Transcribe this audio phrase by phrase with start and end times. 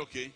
[0.00, 0.32] Okay.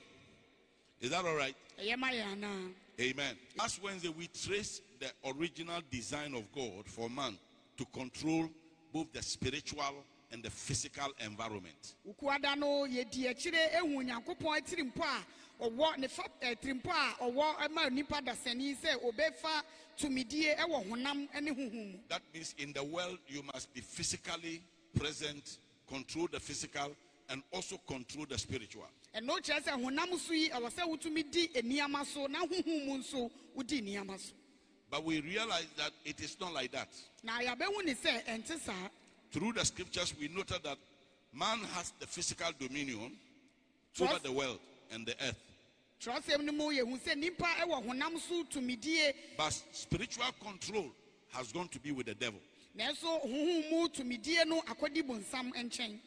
[1.00, 1.56] Is that all right?
[1.80, 3.34] ɛyɛ ma yɛ anaa Amen.
[3.58, 7.36] Last Wednesday, we traced the original design of God for man
[7.78, 8.48] to control
[8.92, 11.94] both the spiritual and the physical environment.
[12.06, 16.90] ukuada no yɛdi akyire ehu nyankopɔn tiri mpo a ɔwɔ ne fa ɛ tiri mpo
[16.90, 19.62] a ɔwɔ eh, ɛma nipa dasani sɛ obefa
[19.96, 24.62] tumidie ɛwɔ honam ɛne huhum mu That means in the world, you must be physically
[24.94, 25.56] present,
[25.88, 26.94] control the physical,
[27.30, 28.86] and also control the spiritual.
[29.14, 32.98] Ɛno kyerɛ sɛ honam so yi ɛwɔ sɛ wotumi di nneɛma so na huhum mu
[32.98, 34.32] nso wodi nneɛma so
[34.90, 36.88] But we realize that it is not like that.
[37.22, 38.88] na yɛabɛhu ne sɛ ɛnte saa
[39.32, 40.78] Through the scriptures, we noted that
[41.32, 43.16] man has the physical dominion
[43.94, 44.58] Trust- over the world
[44.92, 45.38] and the earth.
[46.00, 50.90] twerɛsɛm no mu yɛhu sɛ nipa ɛwɔ honam so tumidie But spiritual control
[51.30, 52.40] has gone to be with the devil.
[52.76, 55.98] nanso huhum mu tumidie no akɔdi bonsam nkyɛn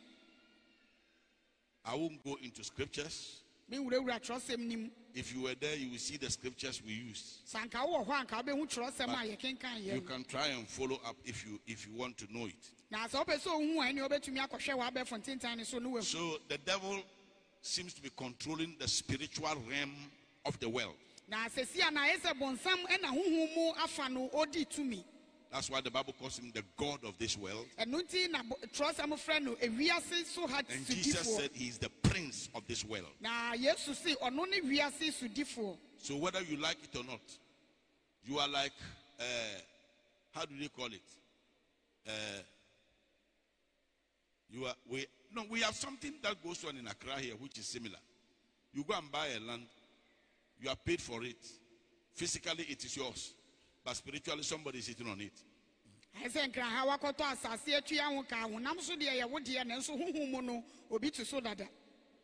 [1.87, 3.41] I won't go into scriptures.
[3.71, 7.45] menwurawura twerɛsɛm no mu If you were there, you will see the scriptures we used.
[7.47, 11.15] sɛ anka wowɔ hɔ anka wobɛhu twerɛsɛm a yɛkenkan You can try and follow up
[11.25, 12.71] if you if you want to know it.
[12.91, 16.03] na sɛ wopɛ sɛ ohu a ɛne wobɛtumi akɔhwɛ w'abɛfo ntentan no so no wahu
[16.03, 17.01] So the devil
[17.61, 19.93] seems to be controlling the spiritual realm
[20.45, 20.95] of the world.
[25.51, 25.69] Na sɛsi a na ayɛ sɛ bonsam ɛna honhom mu afa no ɔdi tumi That's
[25.69, 27.65] why the Bible calls him the God of this world.
[27.79, 31.77] ɛno nti na bo- twerɛsɛm frɛ no ewiase so ha And Jesus said he is
[31.77, 33.07] the prince of this world.
[33.19, 37.21] na yesu se ɔno ne wiase sodifoɔ So whether you like it or not,
[38.25, 38.73] you are like,
[39.19, 39.23] uh,
[40.31, 41.01] how do they call it?
[42.07, 42.11] Uh,
[44.49, 47.65] you are we no we have something that goes on in Accra here which is
[47.67, 47.97] similar.
[48.73, 49.65] You go and buy a land,
[50.61, 51.37] you are paid for it.
[52.13, 53.33] Physically it is yours,
[53.87, 55.31] but spiritually somebody is sitting on it.
[56.21, 60.29] ayɛ sɛ nkraha wakɔtɔ asase atua ho ka honam so deɛ yɛwo deɛ nanso honhom
[60.29, 61.65] mu no obi so dada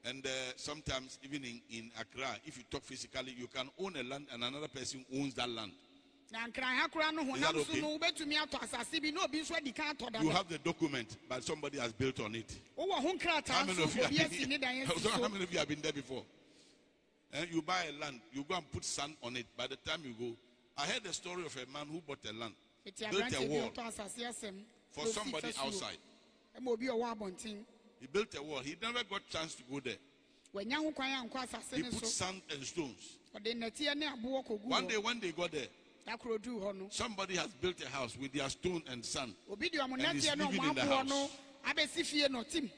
[0.03, 4.03] And uh, sometimes even in, in Accra, if you talk physically, you can own a
[4.03, 5.71] land and another person owns that land.
[6.33, 6.47] na no
[7.33, 10.21] Is that honam so no wobɛtumi atɔ asase bi na obi nso adi kan atɔ
[10.21, 12.59] You have the document, but somebody has built on it.
[12.77, 15.07] wowɔ ho How nkrataa many so of you have obi been, asi ne dan asi
[15.07, 16.23] how so many of you have been there before?
[17.31, 19.45] Eh, you buy a land, you go and put sand on it.
[19.55, 20.35] By the time you go,
[20.77, 22.53] I heard the story of a man who bought a land
[23.11, 25.97] built a wall bi ɔtɔ asase asɛm for somebody outside.
[26.59, 27.65] ɛma obi a ɔwɔ abɔnten
[27.99, 28.59] He built a wall.
[28.59, 29.97] He never got chance to go there.
[30.53, 33.17] wanya ho kwan ankɔ asase He put sand and stones.
[33.35, 35.67] ɔde nnɛteɛ ne aboɔ kɔgu One day when they got there,
[36.07, 39.33] dakoro duu hɔ no somebody has built a house with their stone and sand.
[39.49, 41.29] obi de ɔmo And he's living in the house.
[41.65, 42.69] abɛsi fie na ɔtim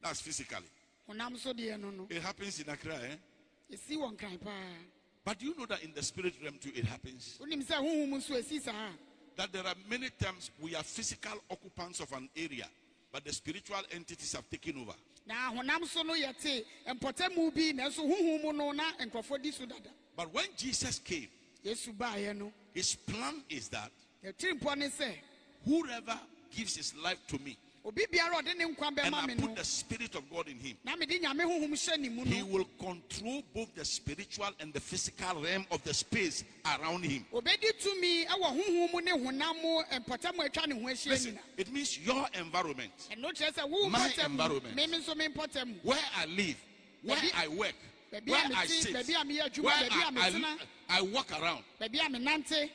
[0.00, 0.66] That's physically.
[1.08, 3.14] honam so deɛ no no It happens in Accra, eh?
[3.72, 4.74] Ɛsi wɔ nkran paa
[5.24, 7.38] But do you know that in the spirit realm too it happens?
[7.40, 8.90] wonim sɛ honhom nso ɛsi saa
[9.36, 12.66] That there are many times we are physical occupants of an area,
[13.10, 14.94] but the spiritual entities have taken over.
[15.26, 19.64] na honam so no yɛte mpɔtamu bi nanso honhom mu no na nkurɔfoɔ di so
[19.64, 19.90] dada.
[20.14, 21.28] But when Jesus came,
[21.64, 22.52] yesu baeɛ no.
[22.74, 23.90] his plan is that
[24.24, 25.14] yɛtiri mpɔ ne sɛ
[25.64, 26.18] whoever
[26.50, 29.64] gives his life to me obi biara a ɔde ne nkwa and I put the
[29.64, 33.42] spirit of God in him, na mede nyame honhom hyɛ ne mu he will control
[33.54, 36.44] both the spiritual and the physical realm of the space
[36.78, 37.26] around him.
[37.32, 41.72] obɛdi tumi wɔ honhom mu ne honam mu mpɔtamu atwa ne ho ahyia Listen, it
[41.72, 44.76] means your environment, ɛno kyerɛ sɛ wo My environment.
[44.76, 46.56] meme nso me mpɔtamu where I live,
[47.02, 47.74] where I work,
[48.10, 51.64] where I sit, baabi a meyɛ adwuma where I, I, I walk around.
[51.80, 52.70] baabi a menante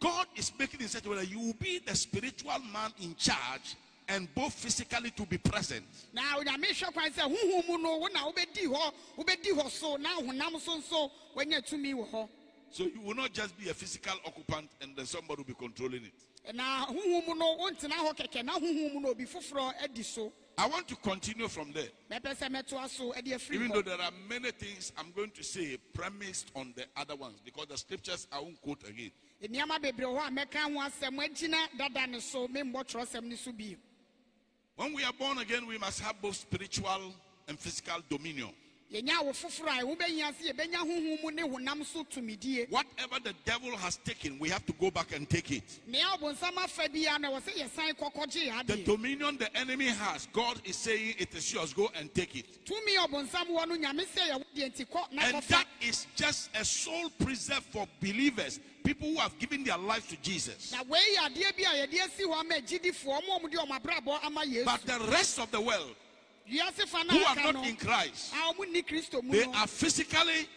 [0.00, 3.16] God is making it such a way that you will be the spiritual man in
[3.16, 3.74] charge
[4.08, 5.84] and both physically to be present.
[6.12, 9.96] na onyame hwɛ kwan sɛ honhom mu no wo na wobɛdi hɔ wobɛdi hɔ so
[9.96, 12.28] na honam so nso woanya tumi wɔ hɔ
[12.70, 16.04] So you will not just be a physical occupant and then somebody will be controlling
[16.04, 16.54] it.
[16.54, 20.32] na honhom mu no wontena hɔ kɛkɛ na honhom mu no obi foforɔ adi so
[20.56, 21.88] I want to continue from there.
[22.10, 25.44] mɛpɛ sɛ mɛtoa so de afiri Even though there are many things I'm going to
[25.44, 29.12] say premised on the other ones because the scriptures I won't quote again.
[34.78, 37.12] When we are born again, we must have both spiritual
[37.48, 38.50] and physical dominion.
[38.92, 43.20] Yɛnya awo foforɔ a ɛho bɛhia sɛ yɛbɛnya honhom mu ne honam so tumidie Whatever
[43.22, 45.80] the devil has taken, we have to go back and take it.
[45.86, 50.62] nea ɔbonsam afa biara na wɔ sɛ yɛsan kɔkɔgye The dominion the enemy has, God
[50.64, 51.74] is saying it is yours.
[51.74, 52.64] Go and take it.
[52.64, 56.06] tumi a ɔbonsam wɔ no nyame sɛ yɛwo deɛ nti kɔ na And that is
[56.16, 60.72] just a sole preserve for believers, people who have given their lives to Jesus.
[60.72, 64.24] na wei yɛ adeɛ bi a yɛde asi hɔ ama agyidifoɔ ɔma ɔmde ɔmo abrabɔ
[64.24, 66.07] ama yesu But the rest of the world wiase fa no
[66.48, 70.48] who are not in Christ, ah, a ɔmo nni kristo mu they are physically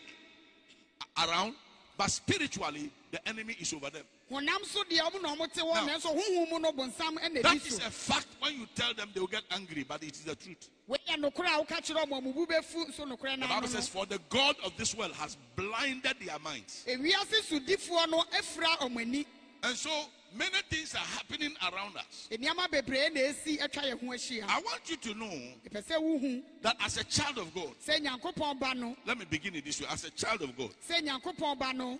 [1.23, 1.53] around,
[1.97, 4.03] but spiritually the enemy is over them.
[4.31, 7.41] honam so deɛ ɔmo na ɔmo te hɔ Now- nanso honhom mu no bonsam ɛna
[7.43, 8.27] That is a fact.
[8.39, 10.69] When you tell them, they will get angry, but it is the truth.
[10.89, 14.19] wɔyɛ nokora a woka kyerɛ ɔmo amubu bɛfu so nokora The Bible says, For the
[14.29, 16.85] God of this world has blinded their minds.
[16.87, 19.27] ewiase sodifoɔ no afira ɔmo ani
[19.63, 20.05] And so
[20.35, 22.27] many things are happening around us.
[22.31, 24.45] nneɛma bebree na esi atwa yɛn ho ahyia.
[24.47, 25.39] I want you to know
[25.69, 28.95] epɛ sɛ wohu that as a child of God, sɛ nyankopɔn ba no.
[29.05, 29.87] let me begin it this way.
[29.89, 31.99] As a child of God, sɛ nyankopɔn ba no.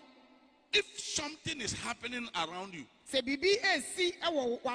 [0.72, 2.84] if something is happening around you,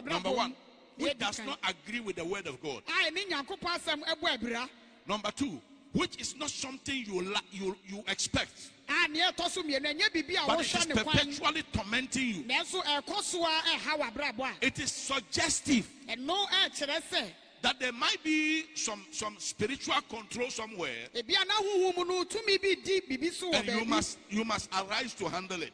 [0.05, 0.53] number one,
[0.97, 4.69] which does not agree with the word of God, a ɛne nyankopɔn asɛm ɛbɔ abira.
[5.07, 5.61] Number two,
[5.93, 10.09] which is not something you la- you you expect, a nea ɛtɔ so mmienu ɛnyɛ
[10.13, 11.15] biribi a but it is wɔhwɛ ne kwan.
[11.17, 12.43] perpetually tormenting you.
[12.43, 14.65] nanso eh, ɛkɔ so a ɛha eh, w'abrabɔ a.
[14.65, 15.87] It is suggestive.
[16.07, 17.31] Eh, sɛ
[17.61, 22.23] that there might be some some spiritual control somewhere, ebi a na huhu mu no
[22.23, 25.73] tumi bi di bibi so wɔ and you must you must arise to handle it.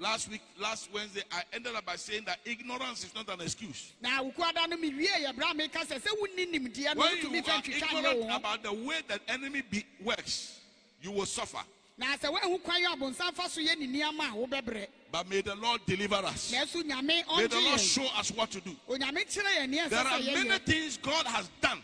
[0.00, 3.92] Last week, last Wednesday, I ended up by saying that ignorance is not an excuse.
[4.00, 7.42] na wokuada no mewie yɛ bra meka sɛ sɛ wonni nimdeɛ no When you are
[7.42, 10.60] fɛ ntwitwa nyɛ ignorant about the way that enemy be, works,
[11.02, 11.62] you will suffer.
[11.96, 15.42] Na sɛ woahu kwan a abonsam fa so yɛ ne nneɛma a wobɛbrɛ But may
[15.42, 16.50] the Lord deliver us.
[16.50, 18.74] May the Lord show us what to do.
[18.88, 21.82] onyame kyerɛ yɛn neɛ There are many things God has done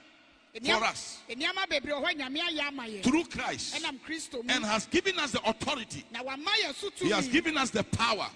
[0.65, 4.43] for us nneɛma bebree wɔ hɔ a nyame ayɛ ama yɛn through Christ ɛnam kristo
[4.45, 6.05] mu and has given us the authority.
[6.11, 8.27] na wama yɛ so He has given us the power.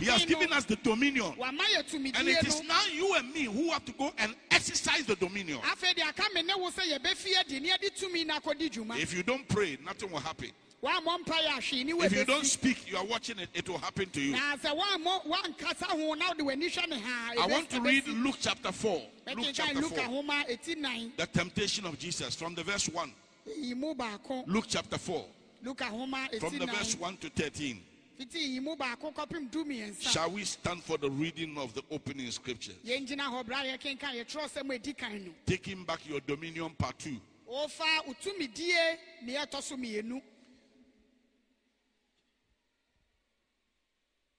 [0.00, 1.34] He has given us the dominion.
[1.38, 4.10] no wama yɛ And it is no now you and me who have to go
[4.18, 5.60] and exercise the dominion.
[5.60, 8.98] afei deɛ aka me ne wo sɛ yɛbɛfi adi ne yɛde tumi no akɔdi dwuma
[8.98, 10.50] If you don't pray, nothing will happen.
[10.82, 13.78] Woammɔ mpa yɛ ahwee ne If you don't speak, you are watching it, it will
[13.78, 14.32] happen to you.
[14.32, 18.06] na sɛ woammɔ woankasa ho na wode w'ani hwɛ ne ha I want to read
[18.08, 19.02] Luke chapter 4.
[19.36, 19.98] Luke chapter 4.
[20.04, 23.12] homa ɛti nan The temptation of Jesus from the verse 1.
[23.58, 25.24] yi mu baako Luke chapter 4.
[25.64, 27.82] From the verse 1 to 13.
[28.18, 31.82] fiti yi mu baako kɔpem du mmiɛnsa Shall we stand for the reading of the
[31.90, 32.76] opening scriptures?
[32.84, 36.98] yɛngyina hɔ bra yɛkenkan yɛtwerɛ sɛm a ɛdi kan no Taking back your dominion part
[36.98, 37.18] 2.
[37.50, 40.20] wɔfa wo tumidie ne ɛtɔ so mmienu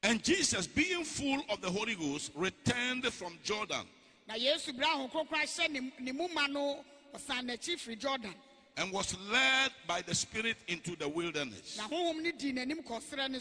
[0.04, 3.86] And Jesus, being full of the Holy Ghost, returned from Jordan
[4.28, 6.84] na yesu bra ho kronkron ahyɛ ne- ne mu ma no
[7.16, 8.34] ɔsan n'akyi firi jordan
[8.76, 11.78] and was led by the Spirit into the wilderness.
[11.78, 13.40] na honhom no dii n'anim kɔserɛ ne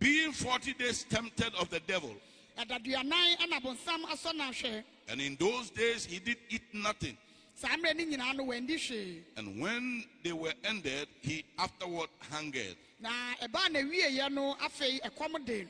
[0.00, 2.16] Being 40 days tempted of the devil.
[2.58, 7.16] ɛdaduanan ɛna bonsam asɔ no ahwɛ And in those days he did eat nothing.
[7.54, 12.76] saa mmerɛ no nyinaa no wandi hwee And when they were ended, he afterward hungered.
[13.00, 13.10] Na
[13.42, 15.68] ɛbaa na wieɛ no afei ɛkɔm de no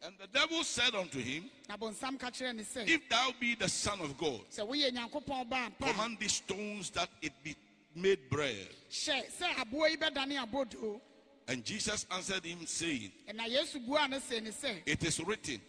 [0.00, 3.54] And the devil said unto him, na bonsam ka kyerɛ ne sɛ If thou be
[3.56, 7.56] the Son of God, sɛ woyɛ nyankopɔn ba command these stones that it be
[7.94, 8.68] made bread.
[8.90, 11.00] hyɛ sɛ aboa yi bɛdane abodoo
[11.48, 15.60] And Jesus answered him, saying, ɛna yesu buaa no se ne sɛ It is written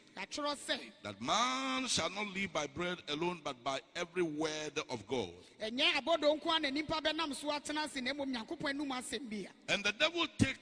[1.01, 5.29] that man shall not live by bread alone, but by every word of God.
[5.61, 9.29] ɛnyɛ abodoo nko a na nnipa bɛnam so atena ase na mmom nyankopɔn anom asɛm
[9.29, 10.57] bi a And the devil take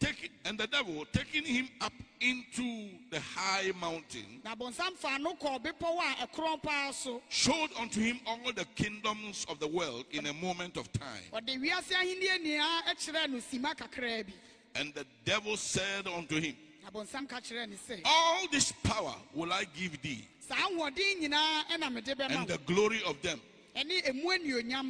[0.00, 5.34] take and the devil taking him up into the high mountain na bonsam faa no
[5.34, 7.22] kɔɔ bepɔw a ɛkorɔn paa so.
[7.28, 11.22] showed unto him all the kingdoms of the world in a moment of time.
[11.32, 14.32] ɔde wiase ahenni nyinaa kyerɛɛ no sima kakraa bi.
[14.74, 19.14] And the devil said unto him, na bonsam ka kyerɛɛ ne sɛ All this power
[19.34, 23.40] will I give thee, saa ahoɔden nyinaa ɛna mede bɛma and the glory of them,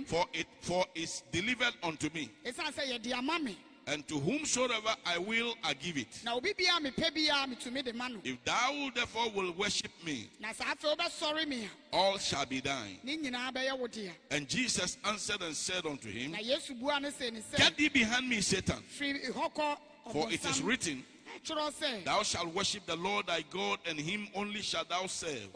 [0.06, 2.30] for it for is delivered unto me,
[3.90, 6.20] ɛsiane sɛ yɛde ama me and to whomsoever I will I give it.
[6.24, 10.74] na obi biara mepɛ biara metumi de If thou therefore will worship me, na saa
[10.74, 12.98] afei wobɛsɔre me all shall be thine.
[13.02, 13.88] ne nyinaa bɛyɛ wo
[14.30, 18.28] And Jesus answered and said unto him, na yesu bua no sɛ Get thee behind
[18.28, 19.78] me, Satan, firi hɔ kɔ
[20.12, 21.04] for it is written,
[22.04, 25.48] Thou shalt worship the Lord thy God, and him only shalt thou serve.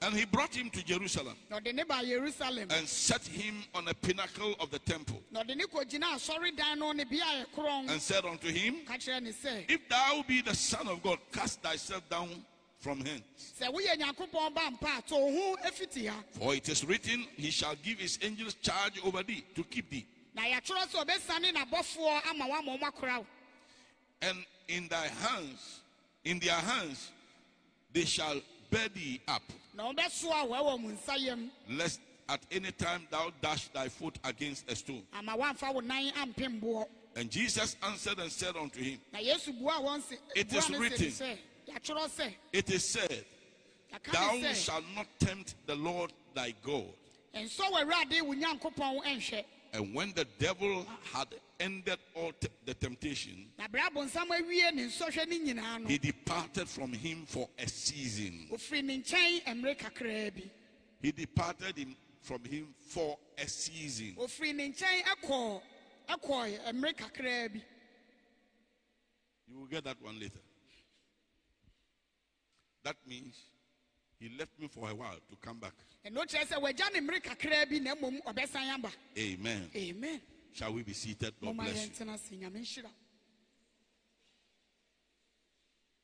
[0.00, 0.82] w'awurade wo nyankopɔn no ɔno nko a na wobɛsom no And he brought him to
[0.84, 5.22] Jerusalem na ɔde ne ba yerusalem and set him on a pinnacle of the temple,
[5.30, 8.94] na ɔde ne kɔgyina asɔredan no ne bea a ɛkorɔn and said unto him, ka
[8.94, 12.44] kyerɛ ne sɛ If thou be the Son of God, cast thyself down
[12.80, 13.22] from hence.
[13.58, 16.16] sɛ woyɛ nyankopɔn ba mpa a to wo ho afiti ha?
[16.32, 20.06] For it is written, He shall give his angels charge over thee to keep thee,
[20.34, 23.26] na yɛatwerɛ sɛ ɔbɛsane n'abɔfoɔ ama woama ɔma kora wo.
[24.20, 25.80] And in thy hands,
[26.24, 27.10] in their hands,
[27.92, 29.42] they shall bear thee up,
[29.74, 34.76] na wobɛsoa wɔɛwɔ mu nsayam lest at any time thou dash thy foot against a
[34.76, 35.02] stone.
[35.12, 39.52] ama woamfa wo nan ampem boɔ And Jesus answered and said unto him, na yesu
[39.52, 41.06] bua wɔn se It is no se ne written.
[41.06, 41.38] sɛ
[41.68, 43.24] yɛatwerɛ sɛ It is said,
[44.12, 46.92] Thou shalt not tempt the Lord thy God.
[49.74, 51.28] Ɛnsɔ w'awurade wo nyankopɔn ɛnhwɛ And when the devil had
[51.60, 55.98] ended all te- the temptation, na bere abonsam awie ne nsɔhwɛ no nyinaa no he
[55.98, 58.48] departed from him for a season.
[58.52, 60.50] ofiri ne nkyɛn mmerɛ kakraa bi
[61.02, 64.14] He departed him from him for a season.
[64.16, 65.62] ofiri ne nkyɛn ɛkɔɔ
[66.08, 67.62] ɛkɔɔ mmerɛ kakraa bi
[69.46, 70.40] You will get that one later.
[72.82, 73.36] That means
[74.24, 75.74] he left me for a while to come back.
[76.06, 79.70] ɛno kyerɛ sɛ wagya ne mmerɛ kakraa bi na mmom ɔbɛsan aba Amen.
[79.76, 80.20] amen
[80.52, 81.34] Shall we be seated?
[81.42, 81.90] God bless you.
[81.90, 82.90] yɛntena ase nyame nhyira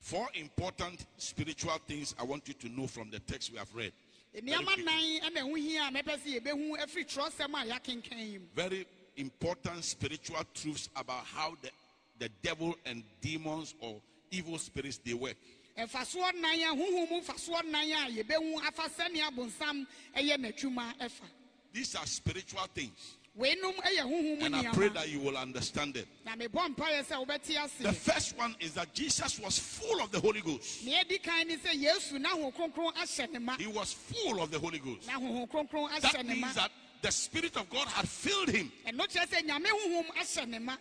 [0.00, 3.92] Four important spiritual things I want you to know from the text we have read.
[4.34, 4.84] Very, nneɛma quickly.
[4.84, 8.86] nan ɛna ɛho hia a mɛpɛ sɛ yɛbɛhu afiri twerɛsɛm a yɛakenkan yi mu Very
[9.16, 11.70] important spiritual truths about how the,
[12.18, 14.00] the devil and demons or
[14.30, 15.36] evil spirits they work.
[15.78, 19.86] Ɛfasoɔ nan a honhom mu fasoɔ nan a yɛbɛhu afa sɛnea abonsam
[20.16, 21.24] ɛyɛ n'adwuma ɛfa
[21.72, 23.16] These are spiritual things.
[23.38, 26.08] weinom ɛyɛ honhom mu And I pray that you will understand it.
[26.26, 30.20] na mebɔ mpaeɛ sɛ wobɛte The first one is that Jesus was full of the
[30.20, 30.84] Holy Ghost.
[30.84, 33.56] nea ɛdi kan ne sɛ yesu na kronkron ahyɛ ne ma.
[33.56, 35.06] He was full of the Holy Ghost.
[35.06, 36.46] na kronkron ahyɛ That ne ma.
[36.46, 36.70] means that
[37.02, 38.70] the Spirit of God had filled him.
[38.86, 40.76] Ɛno kyerɛ sɛ nyame honhom ahyɛ ne ma.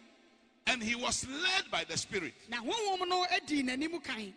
[0.67, 2.33] And he was led by the Spirit.
[2.49, 4.33] Na honhom no adi n'anim kan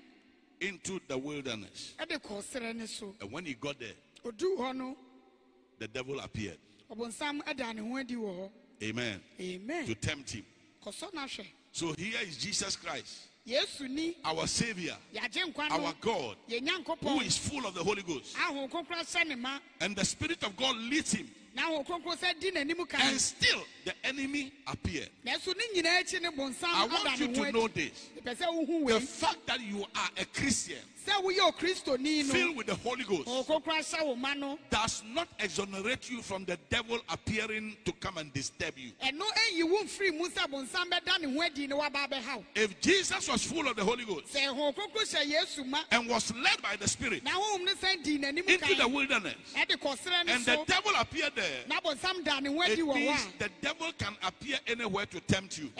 [0.62, 1.94] into the wilderness.
[1.98, 2.86] ɛde kɔɔ serɛ ne
[3.20, 4.96] And when he got there, oduu hɔ no
[5.78, 6.58] the devil appeared.
[6.90, 8.50] ɔbonsam ɛda ne ho adi wɔ hɔ
[8.84, 9.20] Amen.
[9.40, 10.44] amen To tempt him.
[10.84, 13.28] kɔsɔ no ahwɛ So here is Jesus Christ,
[14.24, 14.96] our Savior,
[15.70, 16.36] our God,
[17.00, 18.36] who is full of the Holy Ghost.
[18.36, 21.28] a honhom kronkron ahyɛ ne ma And the Spirit of God leads him.
[21.54, 25.10] Na honhom kronkron sɛ di n'anim kan And still the enemy appeared.
[25.24, 28.08] nanso ne nyinaa akyi ne bonsam I want you to know this.
[28.22, 32.56] mepɛ sɛ wohu The fact that you are a Christian sɛ woyɛ okristoni no filled
[32.56, 33.26] with the Holy Ghost.
[33.28, 37.92] Honhom kronkron ahyɛ wo ma no does not exonerate you from the devil appearing to
[37.92, 38.92] come and disturb you.
[39.02, 42.80] ɛno ayi wo mfiri mu sɛ bonsam bɛda ne ho adi ne waba abɛhaw If
[42.80, 45.82] Jesus was full of the Holy Ghost sɛ honhom kronkron hyɛ yesu ma.
[45.90, 49.34] and was led by the Spirit na honhom no san di n'anim into the wilderness
[49.56, 49.68] and
[50.44, 54.58] the devil appeared there, na bonsam da ne ho it means the devil can appear
[54.66, 55.70] anywhere to tempt you,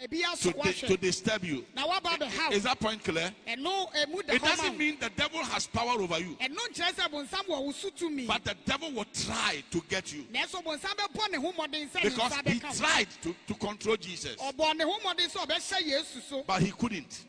[0.00, 1.64] a ɛno kyerɛ sɛ bonsam bɛtumi ada ne ebi to, di- to disturb you.
[1.74, 3.32] na waba abɛhaw Is that point clear?
[3.46, 7.72] It doesn't mean the devil has power over you, ɛno nkyerɛ sɛ bonsam wɔ wo
[7.72, 10.24] so tumi but the devil will try to get you.
[10.32, 14.36] Nanso bonsam bɛbɔ ne ho mmɔden sɛ ne because he tried to, to control Jesus,
[14.36, 16.42] ɔbɔ ne ho mmɔden sɛ ɔbɛhyɛ yesu so.
[16.46, 17.24] But he couldn't.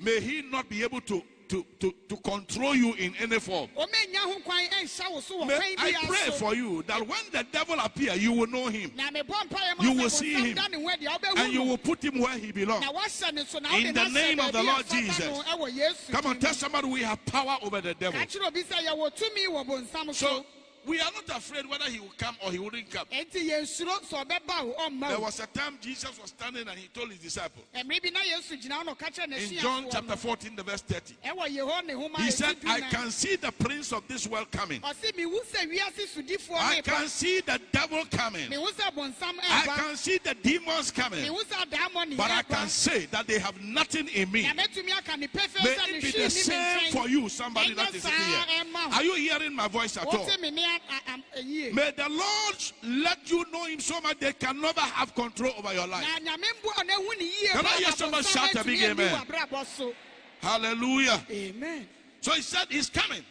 [0.00, 3.68] May he not be able to, to, to, to control you in any form.
[3.76, 7.44] ɔmɛnya ho kwan ɛnhyɛ wo so wɔ May I pray for you that when the
[7.52, 10.54] devil appear, you will know him na mebɔ mpaeɛ ma You will see him.
[10.56, 12.80] da ne ho adi a and you will put him where he belongs.
[12.84, 15.18] na wahyɛ ne so na In the name of the Lord Jesus.
[15.20, 18.18] no ɛwɔ yesu Come on, tell somebody we have power over the devil.
[18.18, 20.46] ka kyerɛ obi sɛ yɛwɔ tumi wɔ bonsam So so
[20.86, 23.06] we are not afraid whether he will come or he wouldn't come.
[23.12, 26.88] enti yɛnsuro sɛ ɔbɛba wo ɔmma There was a time Jesus was standing and he
[26.88, 30.56] told his disciples ɛmmere eh, bi na yesu gyina hɔ na in John chapter 14,
[30.56, 31.14] the verse 30.
[31.22, 34.50] Eh, ɛwɔ yehɔ ne homa He said, I can see the prince of this world
[34.50, 34.80] coming.
[34.80, 38.50] ɔse mehu sɛ wiase sodifoɔ I can see the devil coming.
[38.50, 41.24] mehu sɛ bonsam I can see the demons coming.
[41.24, 44.42] mehu sɛ adaamɔ ne But I can say that they have nothing in me.
[44.42, 48.04] na mɛtumi aka ne pɛfɛ May it be the same for you, somebody that is
[48.04, 48.44] here.
[48.74, 50.26] Are you hearing my voice at all?
[50.72, 52.56] Me ne a- am- ɛyie May the Lord
[53.04, 56.04] let you know Him so much they can never have control over your life.
[56.24, 58.82] na nyame mboa na ehu ne yie Can I hear na somebody shout a big
[58.82, 59.14] amen?
[59.14, 59.94] wɔ abrabɔ so
[60.40, 61.24] Hallelujah.
[61.30, 61.88] amen
[62.20, 63.24] So He said He's coming.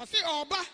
[0.00, 0.64] ɔse ɔba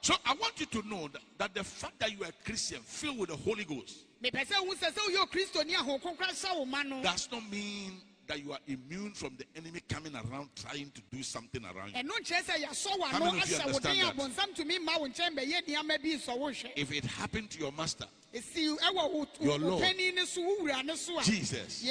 [0.00, 2.80] So I want you to know that, that the fact that you are a Christian
[2.82, 6.56] filled with the Holy Ghost mepɛ sɛ hu sɛ sɛ woyɛ okristoni a honkonkora hyɛ
[6.56, 8.00] wo ma no does not mean
[8.32, 12.02] that you are immune from the enemy coming around trying to do something around you.
[12.02, 14.96] ɛno nkyerɛ sɛ How many of you ahyɛ wo den a understand bonsam tumi ma
[14.98, 18.78] wo nkyɛn bɛyɛ nneɛma bi nsɔ wo hwɛ If it happened to your master, ɛsi
[18.78, 19.82] ɛwɔ wo- Your Lord.
[19.82, 21.82] panin ne so wo wura ne so a Jesus,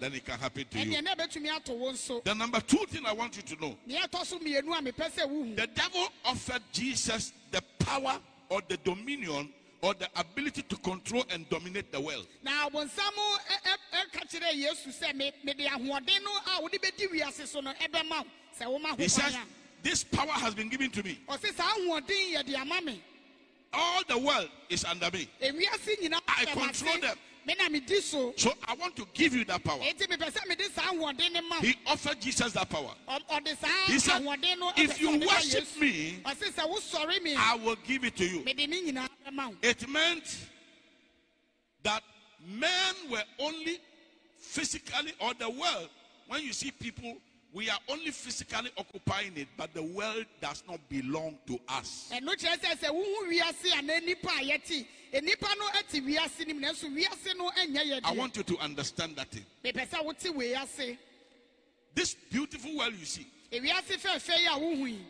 [0.00, 0.92] then it can happen to you.
[0.96, 3.76] ɛneɛ na ɛbɛtumi ato wo nso The number two thing I want you to know
[3.86, 8.62] neɛ ɛtɔ so mmienu a mepɛ sɛ wohu the devil offered Jesus the power or
[8.68, 9.52] the dominion
[9.84, 12.26] or the ability to control and dominate the world.
[12.42, 17.06] na ɔbonsam ɛ- ɛ- ɛka kyerɛ yesu sɛ me- mede ahoɔden no a wode bɛdi
[17.12, 19.36] wiase so no sɛ woma ho He says,
[19.82, 21.18] This power has been given to me.
[21.28, 23.02] a ɔse saa ahoɔden yɛde ama me
[23.74, 25.28] All the world is under me.
[25.42, 27.18] ewiase nyinaa I control them.
[27.46, 28.32] Me na medi so
[28.66, 29.78] I want to give you that power.
[29.80, 32.94] enti mepɛ sɛ mede saa ahoɔden ne ma wo He offered Jesus that power.
[33.08, 34.22] Ɔ- ɔde saa He said,
[34.76, 38.16] If you sɛ ɔde ma worship me, ɔse sɛ wosɔre me I will give it
[38.16, 38.44] to you.
[38.44, 40.36] mede ne nyinaa bɛma wo It meant
[41.82, 42.02] that
[42.46, 43.78] men were only
[44.38, 45.88] physically, or the world,
[46.28, 47.16] when you see people
[47.54, 52.10] We are only physically occupying it, but the world does not belong to us.
[52.12, 54.86] ɛno kyerɛ sɛ sɛ wohu wiase anaa nipa a yɛte
[55.22, 59.14] nipa no te wiase nim nanso wiase no nyɛ yɛ I want you to understand
[59.16, 59.46] that thing.
[59.64, 60.98] mepɛ sɛ wote wei ase
[61.94, 65.06] This beautiful world you see, ewiase fɛɛfɛ yi a wohu yi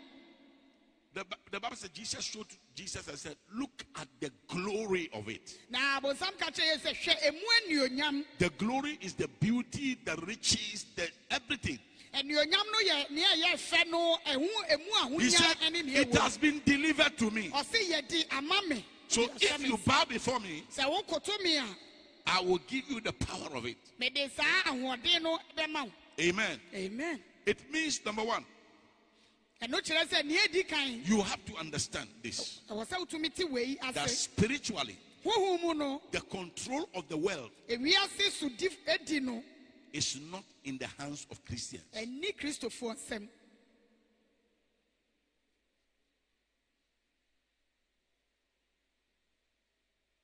[1.14, 5.56] the, the Bible said Jesus showed Jesus and said, Look at the glory of it.
[5.70, 10.16] na abonsam ka kyerɛ yɛ sɛ hwɛ emu anuonyam The glory is the beauty, the
[10.26, 11.78] riches, the everything.
[12.14, 16.14] Anuonyam no yɛ nea ɛyɛ fɛ no ɛho emu He said, ahonya ne nea It
[16.14, 17.48] has been delivered to me.
[17.50, 21.66] ɔse yɛde ama me So if you bow before me, sɛ wokoto me a
[22.26, 23.76] I will give you the power of it.
[24.00, 25.90] mede saa ahoɔden no bɛma wo
[26.20, 26.60] Amen.
[26.74, 28.44] amen It means, number one,
[29.62, 33.44] ɛno kyerɛ sɛ nea ɛdi kan you have to understand this ɛwɔ sɛ wotumi te
[33.44, 37.50] wei that spiritually, the control of the world
[39.94, 41.84] ewiase so di edi no is not in the hands of Christians.
[41.94, 43.28] ɛni kristofoɔ nsɛm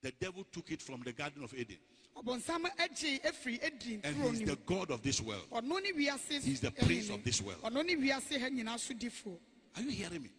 [0.03, 1.77] The devil took it from the Garden of Eden,
[2.17, 5.47] ɔbɔnsam agye efiri edi and nkuro he's the God of this world.
[5.53, 7.61] ɔno ne wiase He's the prince of this world.
[7.63, 9.39] ɔno ne wiase ha nyinaa so difoɔ
[9.77, 10.31] Are you hearing me?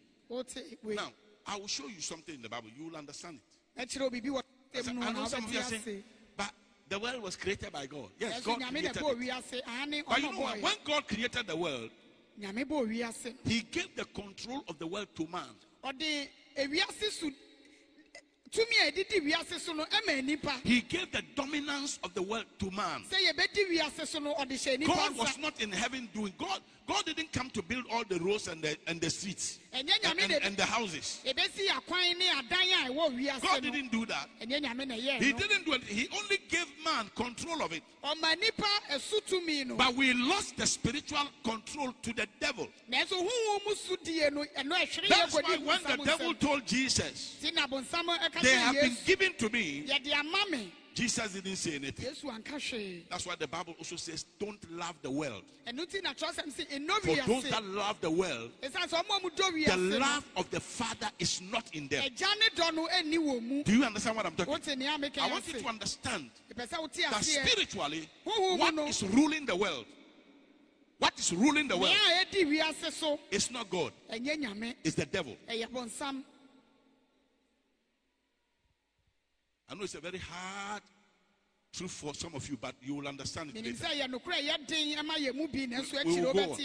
[0.95, 1.11] Now,
[1.45, 2.69] I will show you something in the Bible.
[2.75, 3.39] You will understand
[3.77, 3.87] it.
[3.87, 4.41] ɛkyerɛ obibi wɔ
[4.73, 6.03] I know some of you are saying,
[6.91, 8.09] the world was created by God.
[8.19, 10.03] Yes, God created it.
[10.07, 10.61] But you know what?
[10.61, 11.89] When God created the world,
[12.39, 15.55] nyame bɔ wiase He gave the control of the world to man.
[20.63, 23.03] He gave the dominance of the world to man.
[23.09, 26.59] sɛ yɛbɛdi wiase so no ɔde hyɛ nipa God was not in heaven doing God.
[26.87, 30.31] God didn't come to build all the roads and the and the streets and, and,
[30.43, 31.21] and the houses.
[31.25, 34.27] ebesi akwan ne adan a ɛwɔ wiase God didn't do that.
[34.41, 35.83] ɛnyɛ nyame na ɛyɛ He didn't do it.
[35.83, 37.83] He only gave man control of it.
[38.03, 42.67] ɔma nipa ɛso tumi no But we lost the spiritual control to the devil.
[42.91, 46.65] nanso huhu mu so die no ɛno ɛhwere yɛ That's why when the devil told
[46.67, 47.37] Jesus,
[48.41, 51.55] ti na bonsam ɛka they have been given to me, yɛde ama me Jesus didn't
[51.55, 52.05] say anything.
[52.05, 55.43] yesu anka hwee That's why the Bible also says, don't love the world.
[55.67, 59.23] ɛno ti na kyerɛsɛm sɛ ɛnɔ For those that love the world, ɛsiane sɛ ɔma
[59.23, 59.29] mu
[59.65, 62.03] the love of the Father is not in them.
[62.03, 63.63] agya ne dɔ no ɛnni wɔ mu.
[63.63, 66.93] Do you understand what I'm talking meka I want you to understand ɛpɛ sɛ wote
[67.09, 69.85] that spiritually, what is ruling the world,
[70.99, 73.17] what is ruling the world nea a ɛdi wiase so.
[73.31, 75.37] is not God, it's the devil.
[75.49, 76.23] ɛyɛ bɔnsam
[79.71, 80.81] I know it's a very hard
[81.71, 83.85] truth for some of you, but you will understand it later.
[83.85, 86.57] sɛ yɛ nokorɛ ɛyɛ den ɛma yɛ mu bi nanso We- we will go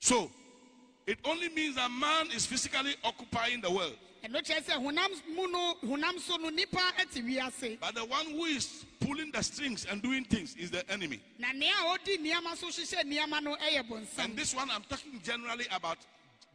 [0.00, 0.30] So,
[1.06, 5.50] it only means that man is physically occupying the world, ɛno kyerɛ sɛ honam mu
[5.50, 9.86] no honam so no nipa ɛte wiase but the one who is pulling the strings
[9.86, 11.20] and doing things is the enemy.
[11.38, 15.22] na nea a ɔdi nneɛma so hyehyɛ nneɛma no ɛyɛ And this one, I'm talking
[15.22, 15.96] generally about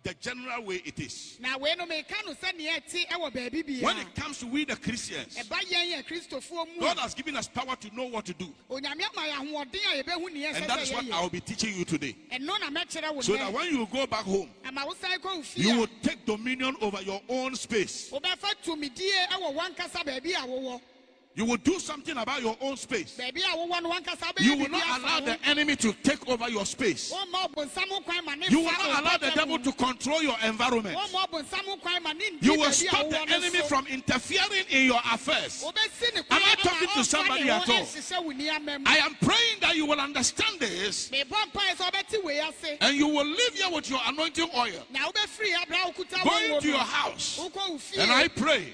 [0.03, 1.37] the general way it is.
[1.39, 4.65] na wei no meka no sɛ nea ɛte ɛwɔ baabi When it comes to we,
[4.65, 8.25] the Christians, ɛba yɛn yɛ kristofoɔ mu God has given us power to know what
[8.25, 8.53] to do.
[8.69, 11.73] onyame ama yɛ ahoɔden a yɛbɛhu nea And that is what I will be teaching
[11.77, 12.15] you today.
[12.31, 15.37] ɛno na mɛkyerɛ wo So that when you go back home, ama wo san kɔ
[15.37, 18.11] wo fie you will take dominion over your own space.
[21.37, 23.17] Wobɛfa tumidie ɛwɔ wankasa baabi a wowɔ You will do something about your own space.
[23.19, 26.65] baabi a wowɔ no wankasa You will not allow the enemy to take over your
[26.65, 27.11] space.
[27.13, 30.97] wɔmma ɔbonsam kwan ma ne You will not allow the devil to control your environment.
[30.97, 35.01] wɔmma ɔbonsam kwan ma ne ndi You will stop the enemy from interfering in your
[35.11, 35.63] affairs.
[35.63, 35.73] Am
[36.31, 37.75] I talking to somebody at all?
[37.77, 41.91] nhyehyɛ wo nneɛma mu I am praying that you will understand this mebɔ mpae sɛ
[41.91, 45.77] wobɛte wei ase and you will live here with your anointing oil, na wobɛfiri abra
[45.77, 47.39] wokuta going to your house.
[47.41, 48.73] wokɔ wo fie And I pray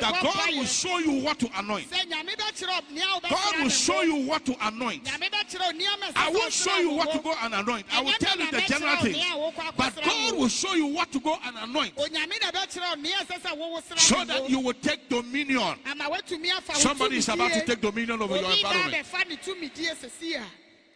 [0.00, 1.90] that God will show you what to anoint.
[1.90, 5.04] sɛ nyame bɛkyerɛ nea God will show you what to anoint.
[5.04, 7.86] nyame bɛkyerɛ wo nneɛma ɛsɛ I won't show you what to go and anoint.
[7.92, 9.18] I will tell you the general things.
[9.76, 13.16] But God will show you what to go and anoint onyame na bɛkyerɛ wo nea
[13.18, 15.78] ɛsɛ sɛ wowo sra so that you will take dominion.
[15.86, 19.06] ama woatumi afa wo Somebody is about to take dominion over your environment.
[19.06, 20.44] bɛfa ne tumidie sɛsi a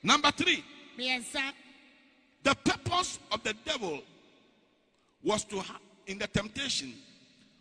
[0.02, 0.64] Number three,
[2.42, 4.00] the purpose of the devil
[5.22, 5.62] was to,
[6.06, 6.94] in the temptation,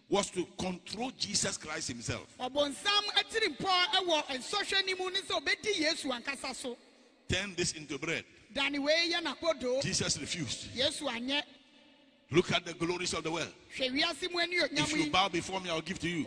[0.10, 2.26] was to control Jesus Christ himself.
[2.40, 6.76] ɔbɔnsam atirimpɔ ɛwɔ nsɔhwɛ no mu ne sɛ ɔbɛdi yesu ankasa
[7.28, 8.26] Turn this into bread.
[8.54, 10.68] dane wei yɛ Jesus refused.
[12.32, 13.52] Look at the glories of the world.
[13.78, 16.26] hwɛ wiase mu ani If you bow before me, I'll give to you.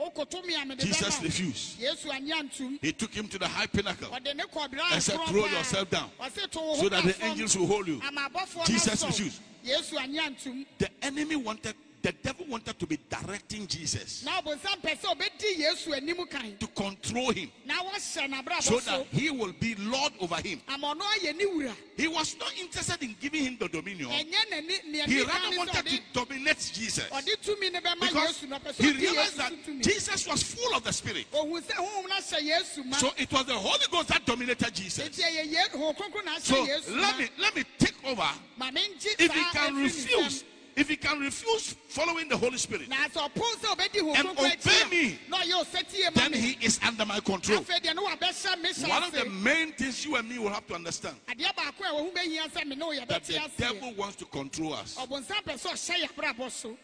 [0.79, 1.81] Jesus refused.
[1.81, 5.18] yesu anyɛ ntom He took him to the high pinnacle ɔde ne kɔbra and said,
[5.27, 8.01] Throw yourself down ɔse to wo ho so that the angels will hold you.
[8.05, 9.40] ama abɔfoɔ no Jesus refused.
[9.64, 14.80] yesu anyɛ ntom The enemy wanted the devil wanted to be directing Jesus na ɔbonsam
[14.82, 19.30] pɛ sɛ ɔbɛdi yesu anim kan to control him na wɔhyɛ n'abrabɔ so that he
[19.30, 20.60] will be Lord over him.
[20.68, 24.08] ama ɔno ayɛ ne wura He was not interested in giving him the dominion.
[24.10, 28.48] ɛnyɛ n'ani nea He rather wanted to dominate Jesus ɔde tumi ne bɛma because yesu
[28.48, 31.26] na ɔpɛ sɛ he realized that Jesus was full of the Spirit.
[31.32, 34.74] ohun sɛ honhom no ahyɛ yesu ma So it was the Holy Ghost that dominated
[34.74, 35.08] Jesus.
[35.08, 36.62] eti ɛyɛ ye honhom kronkron na So
[36.96, 38.28] let me let me take over.
[38.56, 40.44] ma me ngye If he can refuse,
[40.76, 44.28] if he can refuse following the Holy Spirit, na sɛ ɔpon sɛ ɔbɛdi honhom And
[44.28, 44.48] obey
[44.90, 45.18] me.
[45.18, 47.61] akyi a na ɔyɛ ɔsɛtie ma then he is under my control.
[47.61, 50.50] afei deɛ ne wabɛhyɛ me hyɛ One of the main things you and me will
[50.50, 53.92] have to understand adeɛ baako a wɔho bɛhia sɛ me ne wo that the devil
[53.94, 54.96] wants to control us.
[54.96, 56.76] ɔbonsam pɛ sɛ ɔhyɛ yɛ abrabɔ so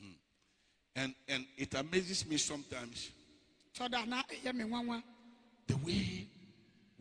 [0.00, 0.12] hmm.
[0.96, 3.10] And and it amazes me sometimes
[3.76, 5.02] tɔda na ɛyɛ me nwanwa
[5.66, 6.26] the way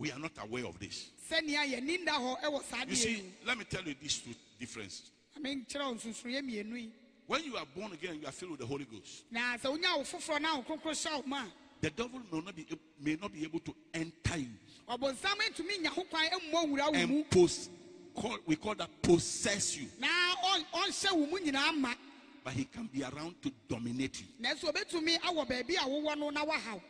[0.01, 1.11] we are not aware of this.
[1.29, 5.11] sɛnea yɛni nda hɔ ɛwɔ saa You see, let me tell you these two differences.
[5.37, 6.89] na menkyerɛ wo nsonsonoeɛ mmienu yi
[7.27, 9.25] When you are born again, you are filled with the Holy Ghost.
[9.29, 11.45] na sɛ wonya wo foforɔ na wo kronkron hyɛ wo ma
[11.81, 12.65] The devil may not be
[12.99, 14.49] may not be able to enter you
[14.87, 17.69] a ɔbonsam ntumi nya ho kwan mmɔ wura and pos,
[18.15, 21.93] call, we call that possess you, na ɔn- ɔnhyɛ wo mu nyinaa ma
[22.43, 24.25] but he can be around to dominate you.
[24.41, 26.81] nanso obɛtumi awɔ baabi a wowɔ no na wahaw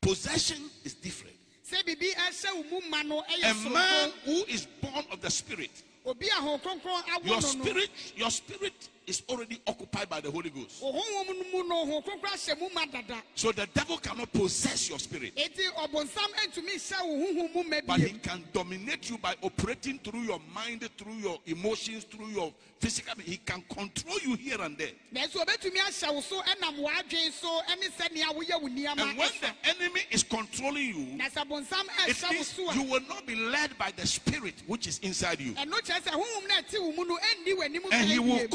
[0.00, 1.36] Possession is different.
[1.70, 5.30] sɛ biribi ɛhyɛ wo mu ma no ɛyɛ A man who is born of the
[5.30, 5.70] Spirit,
[6.04, 10.50] obi a ho kronkron awɔ your spirit, your spirit is already occupied by the Holy
[10.50, 10.80] Ghost.
[10.80, 14.32] wo honhom no mu no ho kronkron ahyɛ mu ma dada So the devil cannot
[14.32, 19.10] possess your spirit, eti ɔbonsam ntumi hyɛ wo honhom mu ma but he can dominate
[19.10, 23.14] you by operating through your mind, through your emotions, through your physical.
[23.22, 24.92] He can control you here and there.
[25.12, 29.30] nanso obɛtumi ahyɛ wo so ɛnam w'adwen so ɛne sɛnea woyɛ wo nneɛma And when
[29.40, 33.76] the enemy is controlling you, na sɛ bonsam it means you will not be led
[33.76, 35.52] by the spirit which is inside you.
[35.54, 38.50] ɛno kyerɛ sɛ honhom no ɛte wo mu no ɛnni w'anim And he will biem.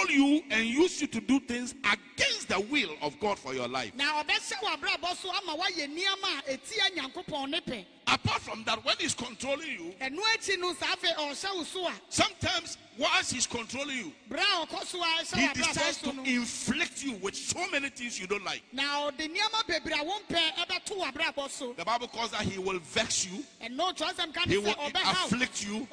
[0.00, 3.68] Control you and use you to do things against the will of God for your
[3.68, 3.92] life.
[3.94, 8.84] na ɔbɛhyɛ w'abrabɔ so ama woayɛ nneɛma a ɛtia nyankopɔn ne pɛ Apart from that,
[8.84, 13.32] when he's controlling you, ɛno akyi no saa afei ɔhyɛ wo so a sometimes whilst
[13.32, 17.58] he's controlling you, berɛ a ɔkɔ so a he decides to inflict you with so
[17.70, 18.62] many things you don't like.
[18.72, 21.72] na ɔde nneɛma bebree a wompɛ ɛbɛto w'abrabɔ so.
[21.74, 25.86] The Bible calls that he will vex you, ɛno kyerɛsɛm ka he will afflict you,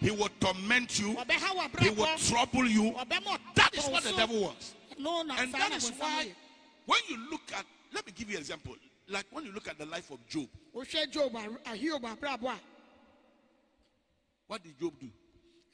[0.00, 1.16] he will torment you,
[1.80, 2.94] he will trouble you.
[3.54, 4.74] That is what the devil wants.
[4.98, 6.32] And that is why,
[6.86, 8.74] when you look at, let me give you an example.
[9.08, 12.60] Like when you look at the life of Job, wohwɛ job a- ahiob abrabɔ a
[14.46, 15.08] what did Job do?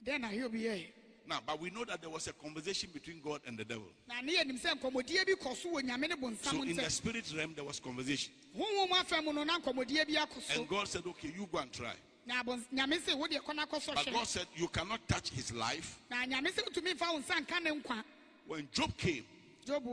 [0.05, 0.87] Dɛn na ahiob yɛɛ
[1.25, 3.87] Now, but we know that there was a conversation between God and the devil.
[4.09, 6.09] na ne yɛnim sɛ nkɔmmɔdie bi kɔ so wɔ nyame ne
[6.43, 8.33] So bonsam in the spirit realm, there was conversation.
[8.59, 11.59] honhom afa mu no na nkɔmmɔdie bi akɔ so And God said, okay, you go
[11.59, 11.95] and try.
[12.27, 15.31] na abons- nyame sɛ wodeɛ kɔ na kɔ so But God said, you cannot touch
[15.31, 16.01] his life.
[16.11, 18.05] na nyame sɛ wotumi mfa wo nsa nka ne nkwa
[18.47, 19.25] When Job came,
[19.65, 19.87] job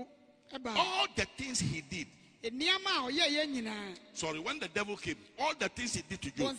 [0.65, 2.07] all the things he did,
[2.43, 6.31] nneɛma a ɔyɛɛyɛ nyinaa sorry, when the devil came, all the things he did to
[6.31, 6.57] Job,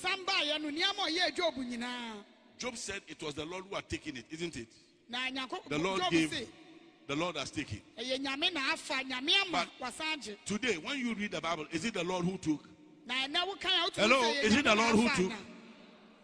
[2.60, 4.16] bonsam baayɛ no nneɛma a ɔyɛɛ job said it was the Lord who had taken
[4.16, 4.68] it, isn't it?
[5.68, 6.48] The Lord gave,
[7.06, 7.80] the Lord has taken.
[7.98, 11.84] ɛyɛ nyame na afa nyame ama wasan gye Today, when you read the Bible, is
[11.84, 12.68] it the Lord who took?
[13.06, 15.32] na ɛnɛ wokan a wotumi Hello, is it the Lord who took?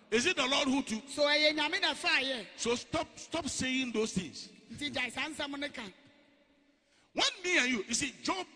[0.09, 1.03] Is it the Lord who took?
[1.09, 4.49] so ɛyɛ nyame na faayɛ So stop, stop saying those things.
[4.73, 5.83] nti gyae saa nsɛm no ka
[7.13, 8.47] When me and you, you see, Job,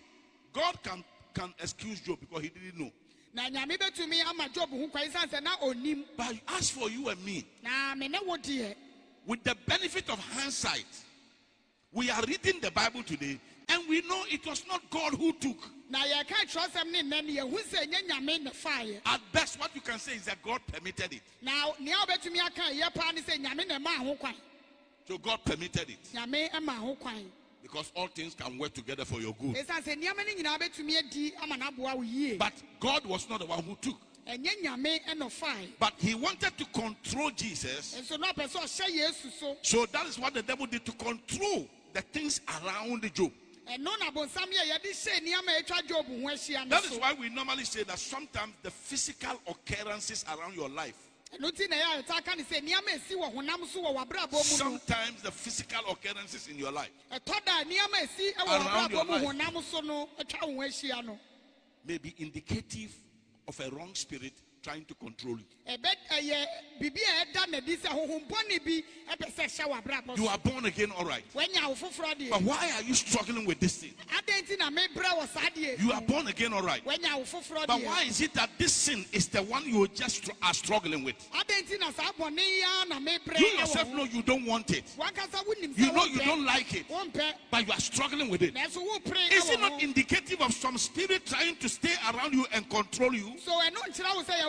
[0.53, 2.91] God can can excuse Job because he didn't know.
[3.33, 7.25] Na nyame bɛtumi ama job ho kwan sɛ na ɔnim But as for you and
[7.25, 8.75] me, na me ne wo deɛ
[9.27, 10.87] with the benefit of hindsight,
[11.93, 13.39] we are reading the Bible today
[13.69, 15.59] and we know it was not God who took.
[15.89, 19.75] na yɛka kyerɛsɛm ne nnɛ no yɛhu sɛ ɛnyɛ nyame na faayɛ At best, what
[19.75, 21.23] you can say is that God permitted it.
[21.43, 24.35] na nea wobɛtumi aka ɛyɛ paa ne sɛ nyame na ɛmaa ho kwan.
[25.07, 26.03] So God permitted it.
[26.15, 27.31] Nyame ɛma ho kwan
[27.71, 29.55] because all things can work together for your good.
[29.55, 33.29] ɛsiane sɛ nneɛma no nyinaa bɛtumi adi ama no aboa wo yie But God was
[33.29, 33.97] not the one who took.
[34.27, 37.97] ɛnyɛ nyame ɛna ɔfae But he wanted to control Jesus.
[38.01, 41.69] nso na ɔpɛ sɛ ɔhyɛ yesu so that is what the devil did to control
[41.93, 43.33] the things around Job.
[43.69, 46.99] ɛno na bonsam yɛ yɛde hyɛ nneɛma a ɛtwa job ho ahyia no That is
[46.99, 50.97] why we normally say that sometimes the physical occurrences around your life,
[51.33, 53.83] ɛno nti na ɛyɛ a yɛta ka ne sɛ nneɛma a ɛsi wɔ honam so
[53.83, 54.43] wɔ w'abrabɔ mu no
[54.79, 58.91] sometimes the physical occurrences in your life ɛtɔ da a nneɛma a ɛsi wɔ Around
[58.93, 59.23] your life.
[59.25, 61.19] honam so no atwa wo ho ahyia no
[61.85, 62.95] may be indicative
[63.49, 65.45] of a wrong spirit trying to control you.
[65.69, 66.45] ɛbɛ ɛyɛ
[66.81, 70.91] biribi a ɛda n'adi sɛ honhombɔne bi ɛpɛ sɛ ɛhyɛ w'abrabɔ You are born again,
[70.93, 71.25] all right.
[71.35, 73.95] wanya wo foforɔ But why are you struggling with this thing?
[74.09, 76.85] adɛn nti na mebrɛ wɔ saa deɛ You are born again, all right.
[76.85, 79.89] wanya wo foforɔ But why is it that this sin is the one you are
[79.89, 81.17] just are struggling with?
[81.33, 84.71] adɛn nti na saa bɔne yi ara na mebrɛ You yourself know you don't want
[84.71, 84.85] it.
[85.77, 86.87] You know you don't like it,
[87.51, 88.57] but you are struggling with it.
[88.57, 93.35] Is it not indicative of some spirit trying to stay around you and control you?
[93.39, 93.71] so eh,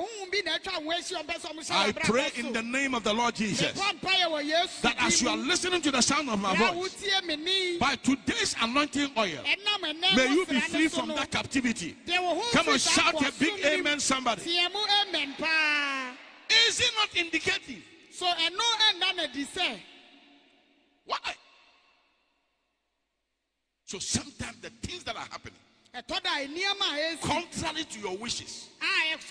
[0.02, 1.72] ɛno nkyerɛ wo sɛ yɛ honhom bi na atwa wo ahyia ɔmpɛ sɛ ɔmo hyɛ
[1.72, 5.22] I pray in the name of the Lord Jesus Mebɔ mpaeɛ wɔ Yesu that as
[5.22, 9.12] you are listening to the sound of my voice, wotie me ni by today's anointing
[9.18, 9.44] oil,
[10.16, 11.98] may you be free from that captivity.
[12.06, 14.42] deɛ wo ho Come on, shout a big amen, somebody.
[14.42, 16.12] Teɛ mu amen paa
[16.68, 17.84] Is it not indicative?
[18.12, 19.80] so ɛnda no adi sɛ
[21.06, 21.18] Why?
[23.86, 25.60] So sometimes the things that are happening,
[25.94, 28.70] ɛtɔ da nneɛma a ɛsi contrary to your wishes,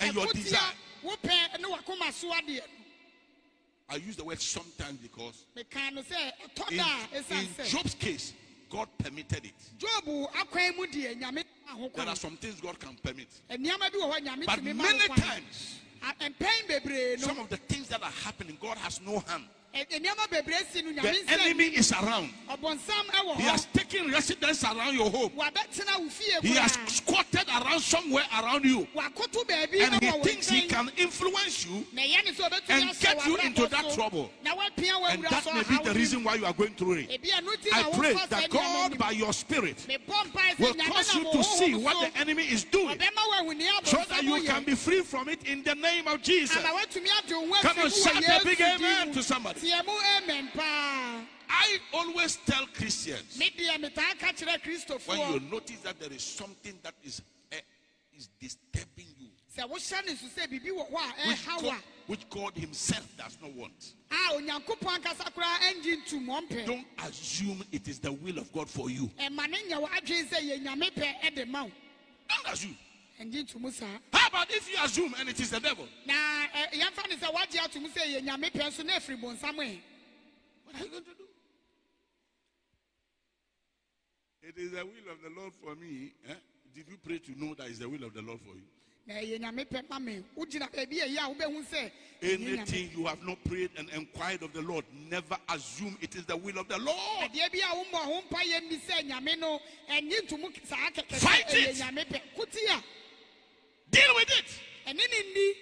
[0.01, 0.61] And your desire.
[1.05, 2.63] wopɛ ne wakoma so adeɛ no
[3.89, 6.33] I use the word sometimes because mekaa no sɛ
[6.71, 8.35] in, in Job's case,
[8.69, 9.55] God permitted it.
[9.79, 13.29] job akwan mu deɛ nyame ma ho There are some things God can permit.
[13.51, 17.27] nneɛma bi wɔ hɔ nyame But tumi ma ho many times, A- mpɛn bebree no
[17.27, 19.45] some of the things that are happening, God has no hand.
[19.75, 22.31] Ɛ- nneɛma bebree si no nyame The enemy is around.
[23.37, 25.31] He has taken residence around your home.
[25.31, 28.87] wabɛtena wo fie He has squatted around somewhere around you.
[28.97, 31.87] And he thinks he can influence you.
[31.93, 34.31] na ɛyɛ ne sɛ ɔbɛtumi and get you into that trouble.
[34.45, 37.11] And that may be the reason why you are going through it.
[37.11, 39.87] ebi ɛno ti I pray that God, by your spirit,
[40.59, 44.23] will cause you to see what the enemy is doing ɔbɛma wo ahuni so that
[44.25, 46.57] you can be free from it in the name of Jesus.
[46.57, 49.60] ama woatumi ade wo ho Come on, shout a big amen to somebody.
[49.61, 55.41] Teɛ mu amen paa I always tell Christians me deɛ metaa ka kyerɛ when you
[55.51, 57.21] notice that there is something that is,
[57.53, 57.61] eh,
[58.17, 62.31] is disturbing you, sɛ wohyɛ ne so sɛ biribi wɔ hɔ a which God, which
[62.31, 66.67] God Himself does not want, a onyankopɔn ankasa koraa ɛngye ntom ɔmpɛ.
[66.67, 69.09] don't assume it is the will of God for you.
[69.19, 71.73] ɛma ne nyɛ w'adwene sɛ yɛ nyame pɛ ɛde ma wo.
[72.29, 72.79] Don't assume.
[73.21, 75.87] Ɛngye ntom saa How about if you assume and it is the devil?
[76.07, 76.15] na
[76.73, 76.81] ɛ,
[77.19, 79.81] sɛ woagye atom sɛ yɛ nyame pɛ nso na afiri bonsam ɛ
[80.65, 81.25] What are you going to do?
[84.43, 86.13] It is the will of the Lord for me.
[86.29, 86.35] eh?
[86.75, 88.63] Did you pray to know that it's the will of the Lord for you?
[89.07, 91.91] na ɛyɛ nyame pɛ ma me wogyina baabi a ɛyɛ a wobɛhu sɛ
[92.23, 96.15] ɛnyɛ nyame Anything you have not prayed and inquired of the Lord, never assume it
[96.17, 96.97] is the will of the Lord.
[97.31, 101.09] adeɛ bi a wommɔ ho mpa yɛ mmi sɛ nyame no ɛnye ntom saa kɛkɛ
[101.09, 101.77] sɛ Fight it.
[103.91, 104.61] Deal with it.
[104.87, 105.55] ɛne ne nni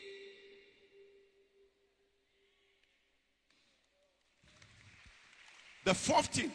[5.84, 6.52] The fourth thing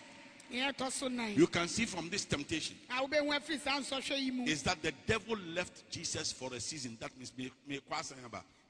[0.52, 4.20] neɛ ɛtɔ so nan you can see from this temptation a wobɛhu afiri saa nsɔhwɛ
[4.20, 6.98] yi mu is that the devil left Jesus for a season.
[7.00, 7.32] That means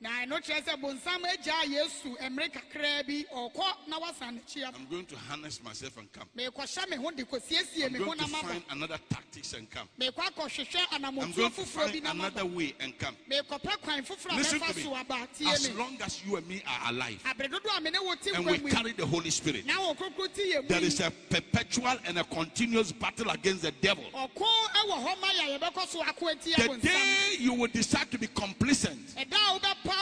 [0.03, 4.39] me me na ɛno kyerɛ sɛ bonsam agyaa yesu mmerɛ kakraa bi ɔkɔ na wasan
[4.39, 6.27] n'akyi aba I'm going to harness myself and come.
[6.37, 9.53] merekɔhyɛ me ho de kɔsiesie I'm me ho going to na maba find another tactics
[9.53, 9.87] and come.
[9.99, 13.15] merekɔ akɔhwehwɛ I'm going to find another way and come.
[13.29, 14.95] merekɔpɛ kwan foforɔ a to so me.
[14.95, 17.99] aba tie As long as you and me are alive abere dodoɔ a me ne
[17.99, 20.61] wo and nkwa we mu yi, carry the Holy Spirit, na wɔ krokro ti yɛ
[20.63, 24.05] mu there is a perpetual and a continuous battle against the devil.
[24.13, 24.45] ɔko
[24.87, 28.27] wɔ hɔ ma yɛ yɛbɛkɔ so ako The bonsam day you will decide to be
[28.27, 29.92] complacent ɛda a wobɛpa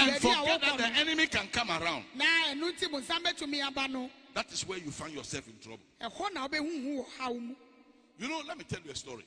[0.00, 2.04] and forget that the enemy can come around,
[4.34, 5.84] that is where you find yourself in trouble.
[8.18, 9.24] You know, let me tell you a story.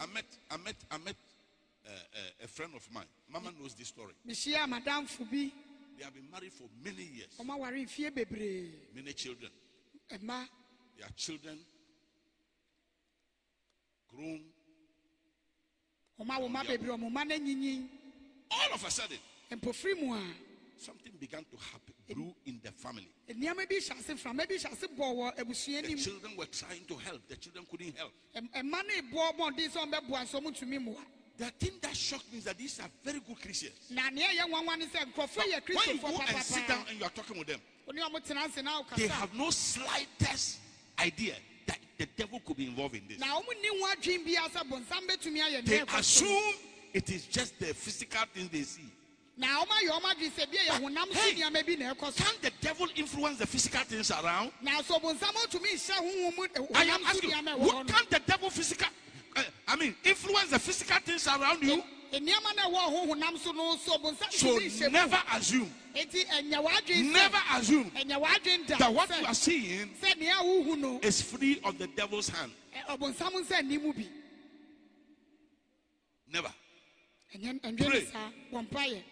[0.00, 1.16] I met, I met, I met
[1.86, 3.06] uh, uh, a friend of mine.
[3.32, 4.12] Mama knows this story.
[5.96, 7.28] They have been married for many years,
[8.94, 9.50] many children.
[10.98, 11.58] Their children
[14.08, 14.40] grown.
[18.50, 19.18] All of a sudden,
[20.80, 23.08] something began to happen, brew in the family.
[23.28, 27.28] nneɛma bi hyɛ ase frama bi hyɛ ase bɔ The children were trying to help.
[27.28, 28.12] The children couldn't help.
[28.34, 30.96] Ɛm- ɛma no bɔ mmɔden sɛ ɔmbɛboa nso ɔmo
[31.36, 33.90] The thing that shocked me is that these are very good Christians.
[33.90, 36.98] na neɛ ɛyɛ nwanwa ne sɛ nkurɔfoɔ yɛ When you go and sit down and
[36.98, 40.58] you are talking with them, ɔne ɔmo tena ase na they have no slightest
[40.98, 41.36] idea
[41.66, 43.18] that the devil could be involved in this.
[43.18, 46.54] na ɔmo nni ho adwen bia sɛ bonsam bɛtumi ayɛ They assume
[46.94, 48.90] it is just the physical things they see.
[49.36, 51.34] na ɔmo ayɛ ɔmo adwen sɛ bia yɛ honam so Hey!
[51.34, 54.52] nneɛma bi na ɛkɔ so Can the devil influence the physical things around?
[54.60, 57.92] na so bonsam atumi nhyɛ honhom mu I am asking, nneɛma ɛwɔ what hɔ no
[57.94, 58.88] can the devil physical,
[59.36, 61.82] uh, I mean, influence the physical things around you?
[62.12, 65.74] nneɛma no ɛwɔ ho honam so no so bonsam So tumi nhyɛ mu never assume,
[65.94, 70.34] enti ɛnyɛ w'adwen never assume ɛnyɛ w'adwen da that what you are seeing sɛ nea
[70.42, 72.52] wohu is free of the devil's hand.
[72.76, 74.06] ɛ- ɔbonsam nsa nni mu bi
[76.32, 76.52] Never.
[77.30, 77.40] Pray.
[77.42, 79.02] ne saa bɔ mpaeɛ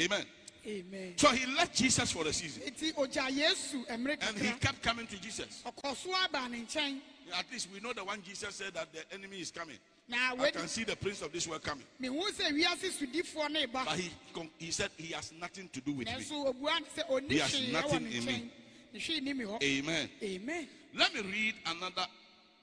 [0.00, 0.24] Amen.
[0.66, 2.62] amen So he left Jesus for a season.
[2.62, 5.62] eti ogya yesu mmerɛ And he kept coming to Jesus.
[5.66, 7.00] ɔkɔ so aba ne nkyɛn
[7.38, 9.76] At least we know the one Jesus said that the enemy is coming.
[10.08, 11.84] Now, I can see the prince of this world coming.
[12.00, 14.10] mehu sɛ wiase sodifoɔ ne ba But he,
[14.58, 16.12] he said he has nothing to do with me.
[16.14, 18.32] nanso obua ne sɛ ɔni He has nothing in me.
[18.32, 18.50] nkyɛn
[18.94, 20.10] ne hwee ni mi hɔ Amen.
[20.22, 22.06] amen Let me read another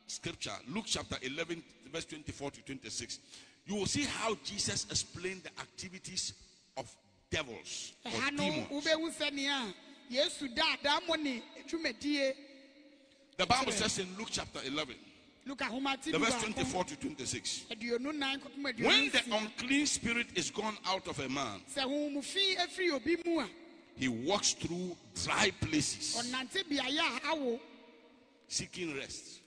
[0.08, 0.52] scripture.
[0.70, 1.64] Luke chapter 11,
[1.98, 3.20] verse 24 to 26.
[3.66, 6.34] You will see how Jesus explained the activities
[6.78, 6.86] of
[7.32, 8.68] devils or demons.
[8.70, 9.74] wobɛhu sɛnea
[10.12, 12.34] yesu da adammɔ ne dwumadie
[13.38, 14.96] The Bible says in Luke chapter 11,
[15.48, 17.66] luka ahoma ti the verse 24 to 26.
[17.72, 22.58] aduonu nan kɔkɔm When the unclean spirit is gone out of a man, sɛ honhomfi
[22.58, 23.50] afiri obi mu a
[23.96, 27.60] he walks through dry places ɔnante beaeɛ a awo
[28.48, 29.42] seeking rest.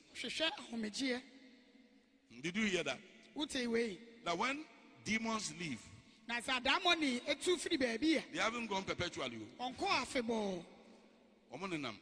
[2.42, 2.98] Did you hear that?
[3.34, 4.64] wote wei That when
[5.04, 5.80] demons leave,
[6.28, 9.38] sɛ adammɔ ne ɛtu firi baabi a they haven't gone perpetually.
[9.58, 9.70] Oh.
[9.72, 10.64] ɔnkɔ afebɔɔ
[11.52, 11.96] Omonenam.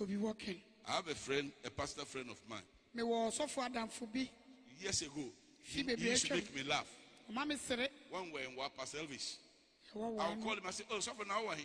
[0.00, 2.62] obi wɔken I have a friend, a pastor friend of mine.
[2.96, 4.28] mewɔ ɔsɔfo adamfo bi
[4.80, 5.30] Years ago,
[5.62, 6.86] he, bebree he used to make me laugh.
[7.30, 9.36] ɔma me sere When we were in Pastor Elvis,
[9.94, 11.46] I would wɔn call him and say, Oh, suffer now.
[11.48, 11.56] I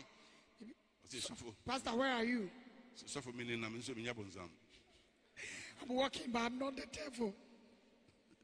[1.10, 1.45] say, Suffer.
[1.65, 2.49] pastor where are you
[3.05, 4.49] Suffer me, I'm in so many abonzam.
[5.81, 7.33] I'm walking, but i'm not the devil.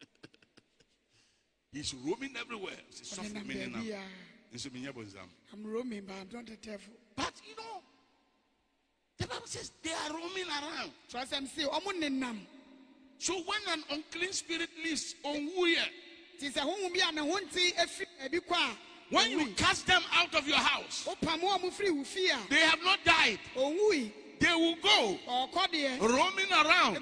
[1.74, 2.74] He's roaming everywhere.
[2.74, 3.96] I say, Suffer ɔnenam me, I'm baabi a
[4.52, 4.70] in so
[5.52, 6.94] i'm roaming but i'm not the devil.
[7.16, 7.82] But you know,
[9.18, 10.92] the Bible says they are roaming around.
[11.12, 12.40] kyerɛ sɛm se ɔmo nenam.
[13.20, 15.86] So when an unclean spirit leaves, on who here,
[16.40, 18.78] nti sɛ honhom bi a ne ho nte afiri baabi kɔ a
[19.10, 22.40] when you cast them out of your house, wopam wɔ mo firi wo fie a.
[22.50, 23.40] they have not died.
[24.44, 25.18] They will go
[26.02, 26.98] roaming around,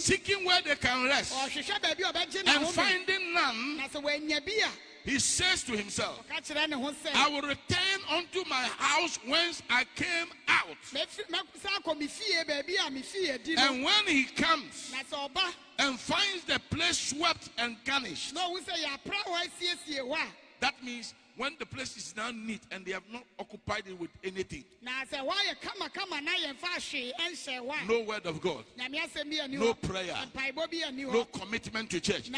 [0.00, 1.32] seeking where they can rest.
[1.32, 4.68] ɔhwehwɛ baabi a ɔbɛgye ne And finding none, na sɛ wanya bi a
[5.08, 9.62] he says to himself, ɔka kyerɛ ne ho I will return unto my house whence
[9.70, 10.76] I came out.
[10.92, 14.90] "Mɛfi- mɛsa akɔ me fie baabi a me fie di no And when he comes
[14.90, 19.46] na sɛ ɔba and finds the place swept and garnished, na ɔhu sɛ yɛapra hɔ
[19.46, 20.26] asiesie hɔ a
[20.58, 24.10] that means when the place is now neat and they have not occupied it with
[24.24, 28.64] anything, na sɛ woayɛ kamakama na yɛmfa hwee ɛnhyɛ hɔ a no word of God,
[28.78, 32.28] nyame asɛm bi ani no prayer, mpaebɔ bi ani no commitment to church.
[32.28, 32.32] You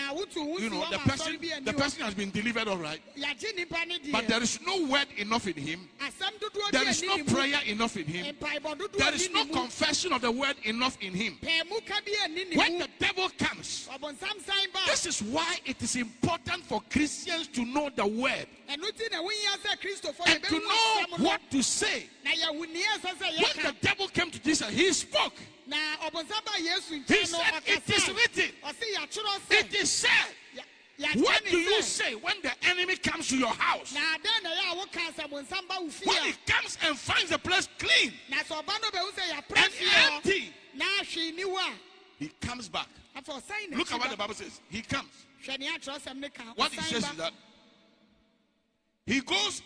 [0.70, 3.86] know, the person, asɔre bi ani the person has been delivered all right, yɛagye nnipa
[3.86, 5.88] ne but there is no word enough in him.
[6.72, 8.36] There is no prayer enough in him.
[8.98, 11.38] There is no confession of the word enough in him.
[11.40, 14.80] pɛɛmu ka bi ani ne When the devil comes, ɔbɔnsam san ba.
[14.86, 18.46] this is why it is important for Christians to know the word
[18.88, 22.08] ɛno nti na wohia sɛ kristofo and to know what to say.
[22.24, 25.34] na yɛhu nea ɛsɛ sɛ When the devil came to Jesus, he spoke.
[25.66, 28.50] He said, It is written.
[29.50, 30.34] It is said.
[31.14, 33.94] What do you say when the enemy comes to your house?
[33.94, 36.98] na adɛn na ɛyɛ a woka sɛ bɔnsam ba wo fie When he comes and
[36.98, 41.34] finds the place clean na sɛ ɔba no bɛhu sɛ yɛapra and empty, na ahwee
[41.36, 41.72] ni hɔ
[42.18, 42.88] he comes back.
[43.14, 44.60] a afei ɔsan Look at what the Bible says.
[44.68, 45.08] He comes.
[45.46, 47.32] ba hwɛ nea atwerɛ sɛm ne ka What he says is that
[49.08, 49.62] he goes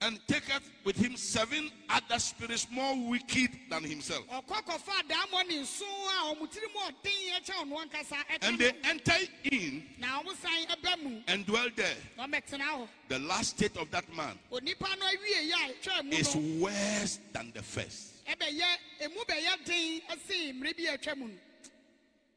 [0.00, 4.24] and taketh with him seven other spirits more wicked than himself.
[4.28, 8.58] ɔkɔ kɔfa adaamɔ ne nson a ɔmo tiri mu ɔden ɛkyɛ ɔno ankasa ɛka And
[8.58, 9.12] they enter
[9.44, 11.96] in na ɔmo san ɛbɛ mu and dwell there.
[12.16, 16.04] na ɔmɛtena hɔ The last state of that man onipa no awie yi a ɛtwa
[16.04, 18.24] mu is worse than the first.
[18.26, 21.34] ɛbɛyɛ emu bɛyɛ den ɛsen mmere bi a ɛtwa mu no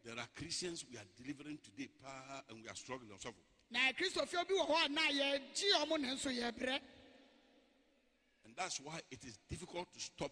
[0.04, 1.88] There are Christians we are delivering today,
[2.50, 3.12] and we are struggling.
[3.72, 6.80] So, na kristofo bi wɔ hɔ a na yɛgye ɔmo ne nso yɛbrɛ
[8.46, 10.32] And that's why it is difficult to stop.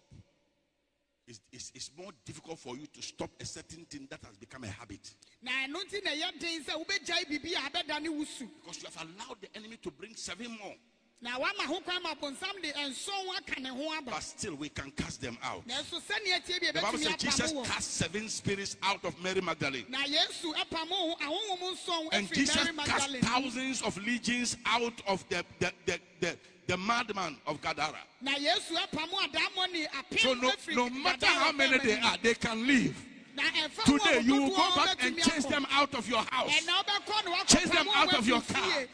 [1.26, 4.64] It's, it's, it's more difficult for you to stop a certain thing that has become
[4.64, 5.14] a habit.
[5.42, 8.88] na ɛno nti na ɛyɛ den sɛ wobɛgyae biribi a ɛbɛda ne wusu Because you
[8.92, 10.74] have allowed the enemy to bring seven more.
[11.22, 14.70] Na wama ho kwan ma bonsam de nson aka ne ho aba But still, we
[14.70, 15.66] can cast them out.
[15.68, 19.84] nanso sɛnea tie bi The Bible says Jesus cast seven spirits out of Mary Magdalene.
[19.90, 25.72] na yesu ɛpamo ahohom nson And Jesus cast thousands of legions out of the, the,
[25.84, 28.00] the, the, the madman of Gadara.
[28.22, 29.86] na yesu ɛpamo adammɔ ne
[30.18, 32.96] So no, no matter how many they are, they can leave.
[33.36, 36.22] na ɛfa mu a Today you will go back and chase them out of your
[36.30, 36.50] house.
[36.50, 38.84] ɛna wobɛkɔ na wakɔ Chase them out of your car.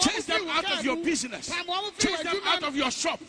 [0.00, 1.48] Chase them out of your business.
[1.98, 3.20] Chase them out of your shop.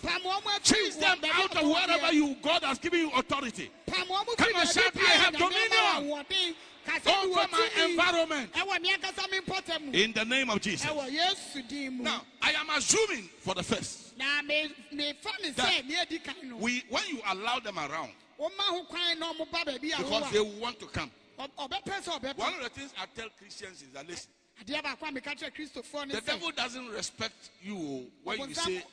[0.64, 3.72] Chase them out of wherever you God has given you authority.
[3.90, 6.56] Come baabi shout, "I have a Nyame ama dominion wɔn ahoɔden.
[6.86, 8.54] Kasa bi Over my environment.
[8.54, 10.90] ɛwɔ me ankasa me mpɔtam mu In the name of Jesus.
[10.90, 15.50] ɛwɔ yesu din mu Now, I am assuming for the first, na me mefa ne
[15.52, 19.20] That- sɛ nea edi kan no we when you allow them around, wɔma ho kwan
[19.20, 21.12] na ɔmo ba baabi a because they want to come.
[21.38, 24.32] a Ɔ- ɔbɛpɛ sɛ ɔbɛpɛ One of the things I tell Christians is that listen,
[24.60, 28.84] adeɛ baako a meka kyerɛ kristofoɔ ne the devil doesn't respect you when you say,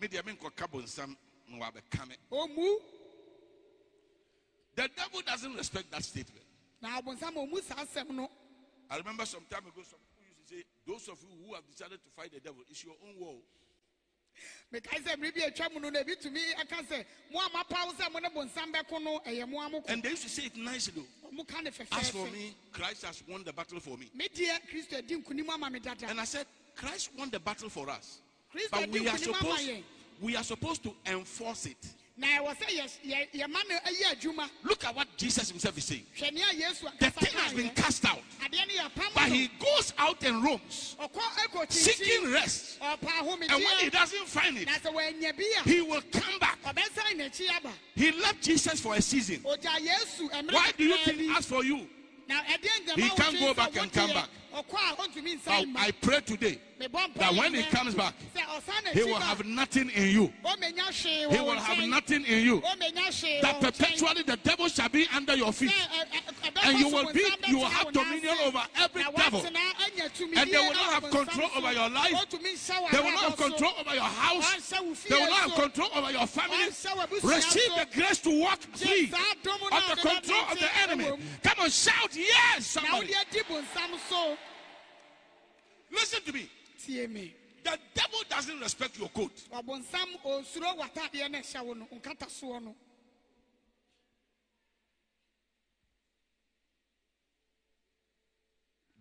[0.00, 1.16] Media men bonsam
[1.48, 2.16] no abɛka
[4.74, 6.44] The devil doesn't respect that statement.
[6.80, 8.28] na ɔbonsam ɔmu saa
[8.90, 11.66] I remember some time ago, some people used to say, Those of you who have
[11.70, 13.36] decided to fight the devil, it's your own war.
[19.88, 20.94] And they used to say it nicely.
[20.96, 21.28] though.
[21.28, 24.10] ɔmo ka ne As for me, Christ has won the battle for me.
[24.14, 27.68] me deɛ kristo adi nkonim ama me dada And I said, Christ won the battle
[27.68, 28.18] for us.
[28.70, 29.70] But we are supposed
[30.20, 31.94] we are supposed to enforce it.
[32.16, 35.84] Na ɛwɔ sɛ yɛ- yɛ- yɛma no ɛyɛ adwuma Look at what Jesus himself is
[35.84, 36.06] saying.
[36.18, 40.96] The thing has been cast out, adeɛ no yɛpam but he goes out and roams,
[41.70, 42.78] seeking rest.
[42.80, 43.00] And
[43.30, 46.58] when he doesn't find it, na sɛ wɔanya bi a he will come back.
[46.64, 49.38] ɔbɛsan n'akyi aba He left Jesus for a season.
[49.40, 51.88] ogya yesu mmerɛ Why do you think, as for you,
[52.96, 54.28] He can't go back and come back.
[54.52, 58.14] Ɔkɔ a ɔntumi I, I pray today that when he comes back,
[58.92, 60.32] he will have nothing in you.
[61.30, 62.60] He will have nothing in you.
[62.60, 63.60] That wo nkyɛn.
[63.60, 65.72] perpetually the devil shall be under your feet.
[66.64, 69.40] And you will be, you will have dominion over every devil.
[69.40, 72.12] woatena anya tumidie And they will not have control over your life.
[72.12, 74.54] Ɔtumi nhyɛ wo They will not have control over your house.
[74.54, 76.66] Ɔnhyɛ wo fie They will not have control over your family.
[77.22, 81.10] Receive the grace to walk free saa dom no of the control of the enemy.
[81.42, 83.06] Come on, shout yes, somebody.
[83.06, 84.36] wode adi bonsam so
[85.92, 86.48] Listen to me.
[87.64, 89.30] The devil doesn't respect your coat.
[89.52, 92.74] ɔbonsam ɔnsuro w'atadeɛ no ɛhyɛ wo no nkatasoɔ no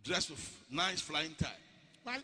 [0.03, 1.47] Dress with nice flying tie.
[2.03, 2.15] There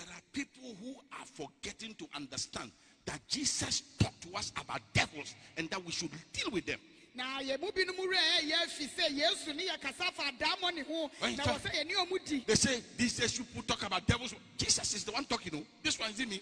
[0.00, 2.70] are people who are forgetting to understand
[3.06, 6.78] that Jesus talked to us about devils and that we should deal with them.
[7.18, 10.82] Na yɛ mu binom werɛ ɛyɛ afi sɛ yesu ne yɛ kasa fa adammɔ ne
[10.82, 14.34] ho na wɔ sɛ yɛne ɔmu di They say these days people talk about devils.
[14.56, 15.52] Jesus is the one talking.
[15.52, 16.40] No, this one is me.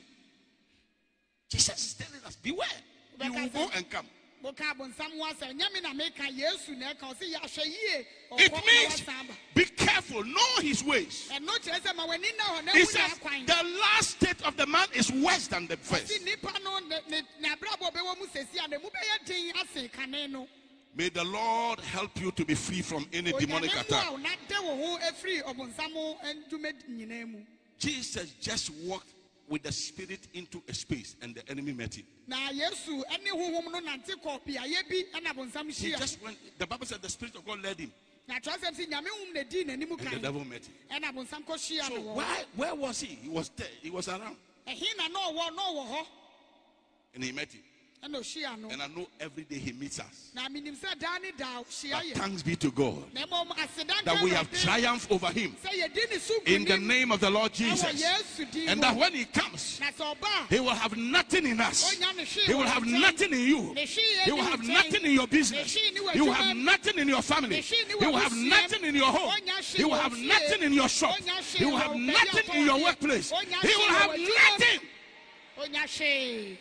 [1.49, 2.68] Jesus is telling us, beware.
[3.22, 4.07] You will go and come.
[4.45, 8.07] boka abonsam ho asɛ nyɛ me na meka yesu na ɛka ɔsɛ yɛahwɛ yie
[8.39, 9.03] It means
[9.55, 11.31] be careful, know his ways.
[11.33, 14.66] ɛno kyerɛ sɛ ma w'ani na hɔ na He says the last state of the
[14.66, 16.12] man is worse than the first.
[20.97, 24.11] May the Lord help you to be free from any demonic attack.
[24.11, 25.92] mu a wonade wo ho afiri ɔbonsam
[26.24, 27.38] ndwuma nyinaa mu
[27.78, 29.12] Jesus just walked
[29.47, 32.07] with the spirit into a space and the enemy met him.
[32.26, 36.66] na yesu ne honhom no nante kɔ beaeɛ bi ɛna bonsam He just went, the
[36.66, 37.92] Bible said the spirit of God led him
[38.26, 40.74] na kyerɛ sɛ sɛ nyame hom na dii n'anim and the devil met him.
[40.90, 43.09] ɛna bonsam kɔhyia So why, where was he?
[43.16, 43.68] He was there.
[43.82, 44.36] He was around
[44.66, 46.07] ɛhe na na ɔwɔ na ɔwɔ hɔ
[47.16, 47.62] and he met him.
[48.05, 50.30] Ɛna ɔhyia no And I know every day he meets us.
[50.34, 54.05] na menim sɛ daa ne daa ɔhyia But thanks be to God na mmom aseda
[54.05, 57.30] that we have triumphed over him sɛ yɛdi ne so in the name of the
[57.30, 57.84] Lord Jesus.
[58.66, 59.80] And that when he comes,
[60.49, 61.90] he will have nothing in us.
[61.90, 63.74] He will have nothing in you.
[64.24, 65.74] He will have nothing in your business.
[65.74, 67.57] Ne hwee ni wɔ He will have nothing in your family.
[67.57, 69.32] Ne hwee ni wɔ He will have nothing in your home.
[69.62, 71.16] He will have nothing in your shop.
[71.16, 73.30] He will have nothing in your workplace.
[73.30, 74.59] He will have wɔ adwuma
[75.59, 75.72] mu.
[75.72, 76.59] nothing.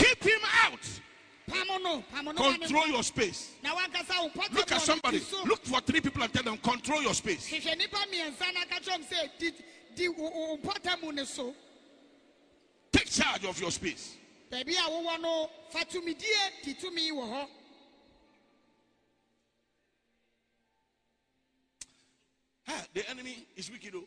[0.00, 1.00] Keep him out.
[1.46, 3.52] pam no pam no ma ne Control your space.
[3.62, 5.20] na wankasa wo mpɔtɔ Look at somebody.
[5.44, 7.48] Look for three people and tell them, control your space.
[7.50, 9.52] hwehwɛ nipa mmiɛnsa na ka kyerɛ m sɛ di
[9.94, 11.54] di wo wo mpɔtɔ mu ne so
[12.92, 14.16] Take charge of your space.
[14.50, 17.48] baabi a wowɔ no fa tumidie di tumi wɔ hɔ
[22.68, 23.94] Ah, the enemy is wicked.
[23.96, 24.04] Oh.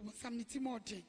[0.00, 1.02] ɔbɔnsam ne ti ma ɔden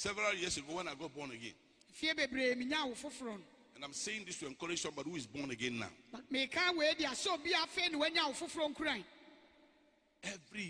[0.00, 1.52] Several years ago, when I got born again,
[1.92, 3.40] fie bebree menya wo foforɔ no
[3.76, 5.90] and I'm saying this to encourage somebody who is born again now.
[6.10, 9.04] Na meka wei de ahyɛ obi afei ne wanya wo foforɔ nkuran
[10.24, 10.62] Every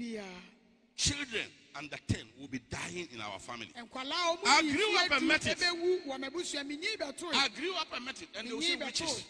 [0.00, 0.24] year,
[0.96, 1.46] children
[1.76, 3.70] under 10 will be dying in our family.
[3.76, 5.58] I grew up and met it.
[5.58, 8.74] ɛbɛwu wɔ m'abusua menyi bɛtoo I grew up and met it, and they will say
[8.74, 9.24] witches.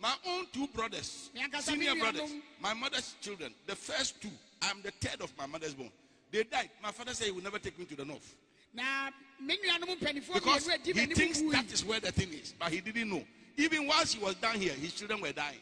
[0.00, 1.30] My own two brothers,
[1.60, 5.92] senior brothers, my mother's children, the first two, I'm the third of my mother's bone.
[6.30, 6.70] They died.
[6.82, 8.36] My father said he will never take me to the north
[8.72, 9.10] na
[9.40, 13.08] me nuanom mpanimfoɔ because he thinks that is where the thing is, but he didn't
[13.08, 13.24] know.
[13.56, 15.58] Even whilst he was down here, his children were dying.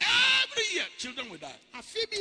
[0.00, 1.54] Every year, children will die.
[1.74, 2.16] afe bi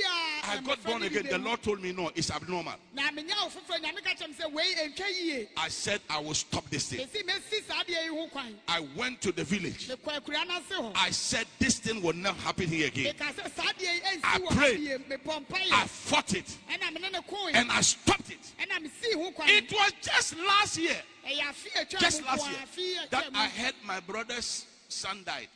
[0.58, 1.28] uh, got born again.
[1.30, 1.38] The.
[1.38, 2.74] Lord told me, no, it's abnormal.
[2.94, 6.20] na menya wo foforɔ nyame ka kyerɛ me sɛ wei ɛntwa yie I said, I
[6.20, 7.06] will stop this thing.
[7.06, 9.88] ɛsi mɛsi saa deɛ yi ho kwan I went to the village.
[9.90, 13.14] mekɔ akura no ase hɔ I said, this thing will not happen here again.
[13.14, 14.90] meka sɛ saa deɛ yi I prayed.
[14.90, 18.40] ha bie mepɔ I fought it ɛna mene ne koe and I stopped it.
[18.60, 23.00] ɛna mesii ho kwan It was just last year, ɛyɛ afe atwa just last year,
[23.12, 25.48] that I heard my brother's son died.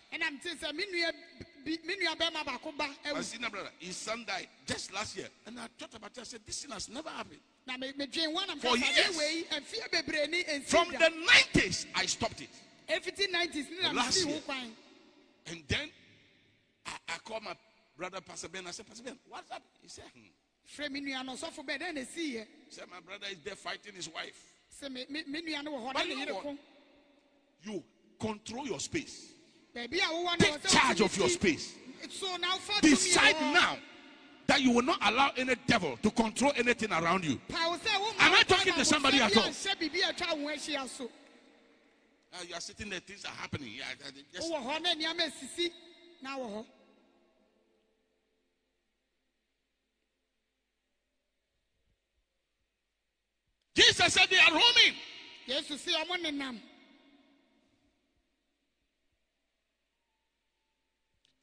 [1.66, 3.70] Ɛna mete sɛ me nua bi me nua bɛrima baako ba My awu senior brother,
[3.80, 5.28] his son died just last year.
[5.46, 6.20] And I thought about it.
[6.20, 7.40] I said, this thing has never happened.
[7.68, 8.90] na me- medwen hɔ na For years.
[8.90, 12.50] sɛ wei ɛmfeɛ bebree ne ɛnsi From the 90s, I stopped it.
[12.88, 14.42] ɛfiti 90s ne na Last year.
[15.48, 15.90] And then
[16.86, 17.56] I, I called my
[17.98, 18.68] brother, Pastor Ben.
[18.68, 19.64] I said, Pastor Ben, what's up?
[19.82, 20.82] He said, hmm.
[20.82, 23.56] frɛ me nua no ɔsɔfo bɛɛ dɛn na ɛsiiɛ He said, my brother is there
[23.56, 24.46] fighting his wife.
[24.82, 26.58] But you know?
[27.64, 27.84] You
[28.20, 29.34] control your space.
[29.88, 31.76] Baabi a wowɔ no Take charge of your space.
[32.10, 33.78] so na wofa tumi Decide now
[34.48, 37.40] that you will not allow any devil to control anything around you.
[37.50, 39.44] Pa wo sɛ wo Am I talking to somebody at all?
[39.44, 41.10] anhyɛ biribi a atwa wo ho ahyia so
[42.32, 43.72] Uh, you are sitting there, things are happening.
[43.76, 45.72] Yeah, just, wowɔ hɔ na nneɛma asisi
[46.22, 46.66] na wɔ hɔ
[53.76, 54.96] Jesus said they are roaming.
[55.48, 56.60] yesu se ɔmo nenam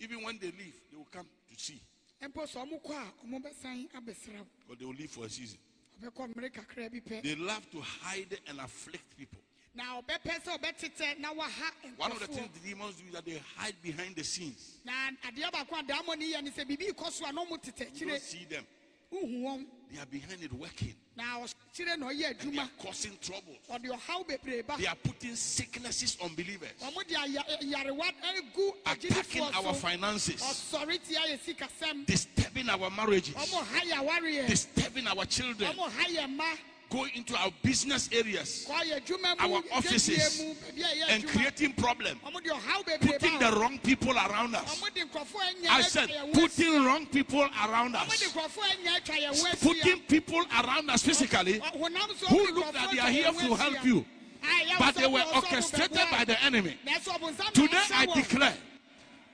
[0.01, 1.80] Even when they leave, they will come to see.
[2.22, 5.30] mpo sɛ ɔmo kɔ a ɔmo bɛsan abɛsra wo But they will leave for a
[5.30, 5.59] season.
[6.03, 9.38] ɔbɛkɔ mmere kakra bi pɛ They love to hide and afflict people.
[9.74, 13.24] na ɔbɛpɛ sɛ ɔbɛtetɛ na waha One of the things the demons do is that
[13.24, 14.78] they hide behind the scenes.
[14.84, 14.92] na
[15.24, 18.07] adeɛ baako a daamɔne yɛ ne sɛ biribi kɔ so a na ɔmo tetɛ You
[18.09, 18.66] don't see them.
[19.11, 20.94] They are behind it working.
[21.16, 23.12] na ɔkyerɛ na ɔyɛ And they are causing
[23.70, 26.72] ɔhaw They are putting sicknesses on believers.
[26.82, 30.42] ɔmo de aya- yarewa egu Attacking our finances.
[30.42, 33.34] ɔsɔre tia yɛ Disturbing our marriages.
[33.34, 35.72] ɔmo ha yɛ awareɛ Disturbing our children.
[36.91, 38.66] Ɔmo ha yɛ mma Going into our business areas.
[38.68, 40.18] kɔ yɛ adwuma Our offices.
[40.18, 42.20] dwadie mu baabi a ɛyɛ And creating problems.
[42.26, 44.80] ɔmo de ɔhaw bebree Putting the wrong people around us.
[44.80, 48.22] ɔmo de nkurɔfoɔ anya I said, putting wrong people around us.
[48.22, 51.61] nkurɔfoɔ anya atwa yɛn ho Putting people around us physically
[52.28, 54.05] who look that they are here to help you,
[54.78, 56.78] but they were orchestrated by the enemy.
[56.87, 58.55] Nanso ɔbonsam na Today I declare,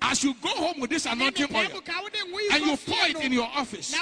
[0.03, 2.77] as you go home with this anointing oil mu ka wode ngo yi and you
[2.77, 3.95] pour it in your office,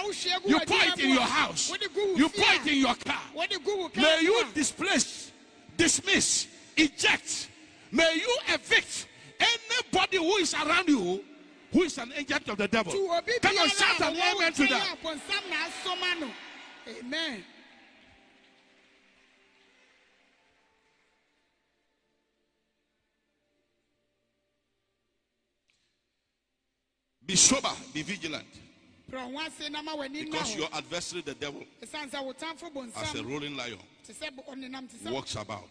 [0.46, 3.20] you pour it in your house, wode gu wo you pour it in your car.
[3.34, 5.32] wode gu wo kaa May you displace,
[5.76, 6.46] dismiss,
[6.76, 7.48] eject.
[7.92, 9.06] May you evict
[9.40, 11.24] anybody who is around you
[11.72, 12.92] who is an agent of the devil.
[12.92, 14.94] Come on, shout an amen to that.
[14.94, 16.30] a bonsam na asoma no.
[16.98, 17.44] Amen.
[27.30, 28.44] Be sober, be vigilant,
[29.08, 32.32] Prɛ ho ase na ma w'ani nna because your adversary, the devil, Ɛsiane sɛ wo
[32.32, 35.70] tamfo as a rolling lion, te sɛ bo- ɔnenam te sɛ walks about,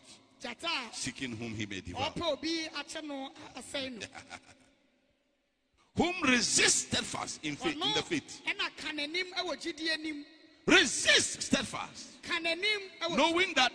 [0.94, 2.14] seeking whom he may devour.
[2.14, 4.08] ɔpɛ obi akyɛ no a- asɛe no.
[5.98, 8.42] Whom resist steadfast in faith, in the faith.
[8.48, 10.26] ɛna ka n'anim ɛwɔ gyidie anim.
[10.66, 13.74] Resist steadfast, Ka n'anim ɛwɔ knowing that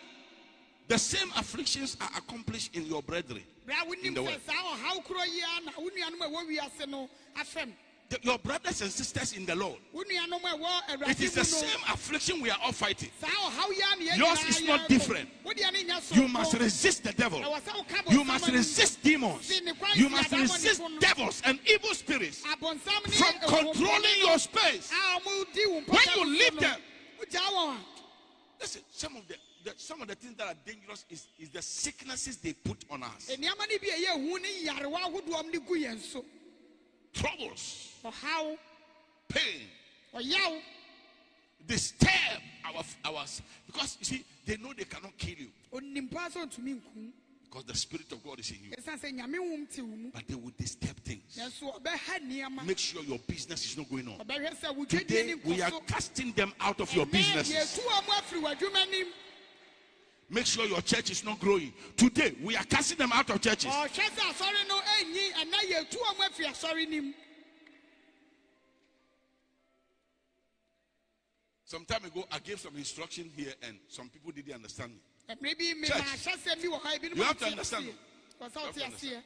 [0.88, 3.42] the same afflictions are accomplished in your brethren.
[4.02, 4.40] in the world.
[4.46, 7.72] saa ɔhaw korɔ yi a na wo nuanom a ɛwɔ wiase no afɛm.
[8.10, 9.78] The- Your brothers and sisters in the Lord.
[9.92, 13.10] Wo nuanom a ɛwɔ It is the same affliction we are all fighting.
[13.18, 15.30] Saa ɔhaw yi a na yɛn Yours is not different.
[15.42, 17.40] Wo deɛ ne nyɛ You must resist the devil.
[17.40, 19.46] Ɛwɔ sɛ woka You must resist demons.
[19.46, 22.78] See, ne kwan You must resist devils and evil spirits from
[23.46, 24.90] controlling your space.
[24.92, 26.80] a ɔmo di wo When you leave them.
[27.20, 27.80] wogyaa wɔn a,
[28.60, 31.62] Listen, some of the, the some of the things that are dangerous is, is the
[31.62, 33.30] sicknesses they put on us.
[33.34, 36.24] nneɛma no bi a ɛyɛ hu ne yarewa ahodoɔ m de gu yɛn so.
[37.12, 38.58] Troubles, ɔhaw.
[39.28, 39.68] pain,
[41.66, 42.10] disturb
[42.64, 45.48] our ours because you see they know they cannot kill you.
[45.72, 47.10] Onim paa sɛ ɔntumi nkum
[47.44, 48.70] because the spirit of God is in you.
[48.76, 50.10] ɛsiane sɛ nyame wom te wo mu.
[50.12, 51.36] But they will disturb things.
[51.38, 52.64] nanso ɔbɛha nneɛma.
[52.66, 54.18] Make sure your business is not going on.
[54.18, 57.12] ɔbɛhwɛ sɛ wo dwadie Today we are casting them out of your Ɛnnɛ,
[60.30, 61.72] Make sure your church is not growing.
[61.96, 63.70] Today we are casting them out of churches.
[63.70, 67.14] ɔhwɛ sɛ asɔre no anyi ɛnɛ yɛtu ɔmo afiri asɔre nim
[71.64, 75.00] Some time ago I gave some instruction here and some people didn't understand me.
[75.28, 75.54] Eh, me
[75.86, 77.86] Church, maahyɛ sɛm bi wɔ ha ebinom you have to understand.
[77.86, 77.94] aseɛ.
[78.40, 79.24] Wɔ sɛ You have ɔte to understand.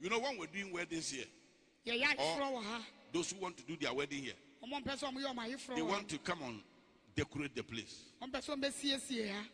[0.00, 1.26] You know when we're doing weddings here,
[1.86, 5.48] ayeforɔ those who want to do their wedding here, ɔmo mpɛ sɛ ɔmo yɛ ɔmo
[5.48, 6.62] ayeforɔ they want to come on
[7.16, 8.04] decorate the place.
[8.22, 9.44] ɔmo pɛ sɛ ɔmo bɛsiesie ha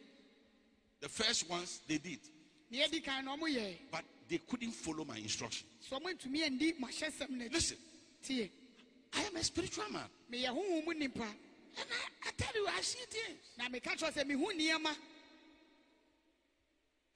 [1.05, 2.19] The first ones they did,
[2.71, 5.67] nea yɛdi kan no ɔmo yɛ but they couldn't follow my instruction.
[5.87, 7.77] sɛ ɔmo ntumi andi mo ahyɛ sɛm n'akyi Listen,
[9.13, 10.09] I am a spiritual man.
[10.33, 11.25] meyɛ honhom mu nipa
[11.77, 13.39] And I, I tell you, I see things.
[13.59, 14.97] na meka kyerɛ sɛ mehu nneɛma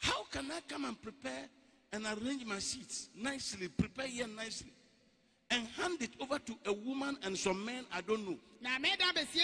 [0.00, 1.48] How can I come and prepare
[1.90, 4.70] and arrange my seats nicely, prepare here nicely,
[5.50, 8.36] and hand it over to a woman and some men I don't know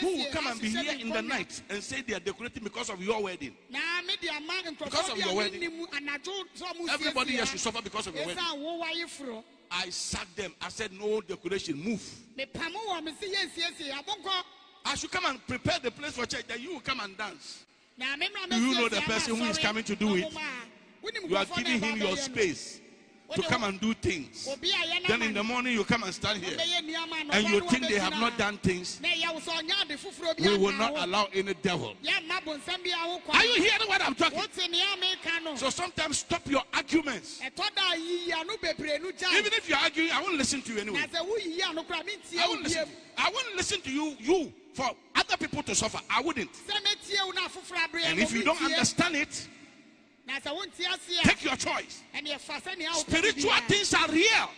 [0.00, 2.90] who will come and be here in the night and say they are decorating because
[2.90, 3.54] of your wedding?
[3.70, 5.60] na mede ama Because of your wedding.
[5.60, 8.42] menim anadwo sɛ ɔmo Everybody here should suffer because of your wedding.
[8.42, 10.54] ɛsiane wo wayeforɔ I sacked them.
[10.60, 12.02] I said, No decoration, move.
[12.38, 14.42] mepamo wɔ me se yɛnsiesie abonkɔ
[14.84, 17.64] I should come and prepare the place for church that you will come and dance.
[17.98, 20.30] Do you know the person who is coming to do it?
[21.28, 22.80] You are giving him your space
[23.32, 24.48] to come and do things.
[25.08, 26.56] Then in the morning you come and stand here
[27.32, 29.00] and you think they have not done things.
[30.38, 31.94] We will not allow any devil.
[32.06, 34.40] Are you hearing what I'm talking?
[35.56, 37.40] So sometimes stop your arguments.
[37.42, 37.62] Even
[39.52, 41.00] if you're arguing, I won't listen to you anyway.
[41.04, 42.80] I won't listen.
[42.80, 42.86] To you.
[43.16, 44.16] I won't listen to you.
[44.18, 46.00] You for other people to suffer.
[46.10, 46.50] I wouldn't.
[48.06, 49.48] And if you don't understand it,
[50.26, 52.02] take your choice.
[52.96, 54.48] Spiritual things are real.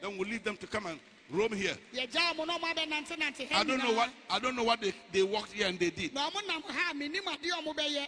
[0.00, 1.76] Then we'll leave them to come and roam here.
[1.96, 6.14] I don't know what I don't know what they, they walked here and they did.
[6.14, 8.06] na ɔmo nam ha a menim adeɛ a ɔmo bɛyɛ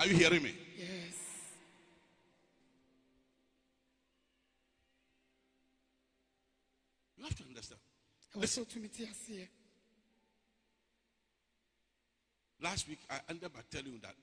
[0.00, 0.54] Are you hearing me?
[0.78, 1.14] yes
[7.16, 7.80] You have to understand.
[8.38, 9.48] Ɛwɔ sɛ otumi te
[12.60, 14.14] Last week I ended by telling you that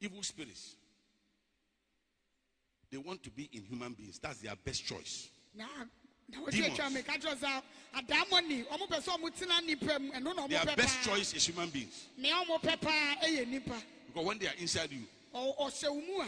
[0.00, 0.76] evil spirits
[2.90, 4.18] they want to be in human beings.
[4.18, 5.28] That's their best choice.
[5.54, 5.66] na
[6.28, 6.94] na wɔtwe atwa Demons.
[6.94, 7.62] meka kyerɛ sɛ
[7.94, 11.34] adaamɔ ni ɔmo pɛ sɛ ɔmo tena nipa mu ɛno na ɔmo Their best choice
[11.34, 12.06] is human beings.
[12.16, 16.00] nea ɔmo pɛ paa ɛyɛ nipa Because when they are inside you, Ɔ- ɔhyɛ wo
[16.00, 16.24] mu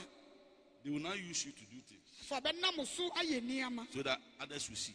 [0.82, 4.20] they will now use you to do things fa ɔbɛnam so ayɛ nneɛma so that
[4.40, 4.94] others will see.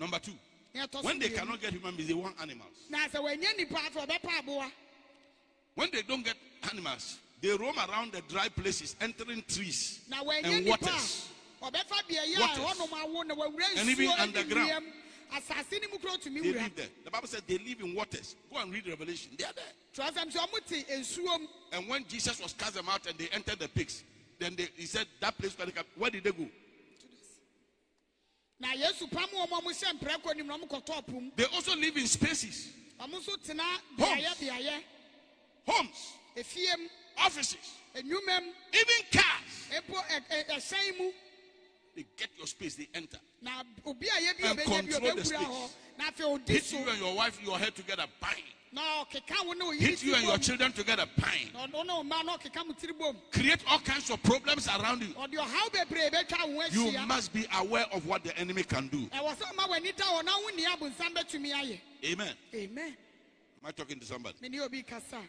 [0.00, 0.32] Ama afoforɔ ahu Number two,
[0.74, 2.72] na ɛtɔ so when they cannot get human beings, they want animals.
[2.88, 4.70] na sɛ wɔanyɛ nipa afɛ ɔbɛpa aboa
[5.74, 6.36] When they don't get
[6.70, 11.28] animals, they roam around the dry places, entering trees and waters.
[11.62, 12.58] a ɔbɛfa beaeɛ a Waters.
[12.58, 14.68] ɛhɔnom awo na wɔawura And even underground.
[14.70, 14.84] wiam
[15.32, 16.88] asase ne mu kuro tumi They live there.
[17.04, 18.36] The Bible says they live in waters.
[18.52, 19.32] Go and read Revelation.
[19.38, 19.64] They are there.
[19.94, 23.28] twerɛsɛm sɛ ɔmo te nsuo mu And when Jesus was cast them out and they
[23.28, 24.04] entered the pigs,
[24.38, 26.46] then they, he said, That place where they come, where did they go?
[26.46, 26.60] na yesu pam wɔn a ɔmo hyɛ
[27.80, 28.51] mprɛko nim na ɔmo kɔtɔ po mu
[31.36, 32.68] They also live in spaces,
[33.00, 33.64] ɔmo nso tena
[33.98, 34.82] beaeɛ
[35.66, 36.12] Homes.
[36.36, 38.52] homes, offices, even
[39.12, 39.68] cars.
[41.94, 43.18] They get your space, they enter.
[43.42, 45.38] na obi a yɛ bi And control the space.
[45.40, 48.44] hɔ na afei odi Hit you and your wife, your head together, bang.
[48.72, 51.52] Na ɔkeka wo ne oyiri Hit you and your children together, bang.
[51.52, 55.02] na ɔno ne ɔma na ɔkeka mo tiri bom Create all kinds of problems around
[55.02, 55.14] you.
[55.14, 56.62] ɔde ɔhaw bebree bɛtwa wo
[56.92, 59.06] You must be aware of what the enemy can do.
[59.08, 62.34] ɛwɔ sɛ ɔma w'ani da hɔ na wo ni abonsam bɛtumi ayɛ Amen.
[62.54, 62.96] amen
[63.62, 64.36] Am I talking to somebody?
[64.40, 65.20] mene obi kasa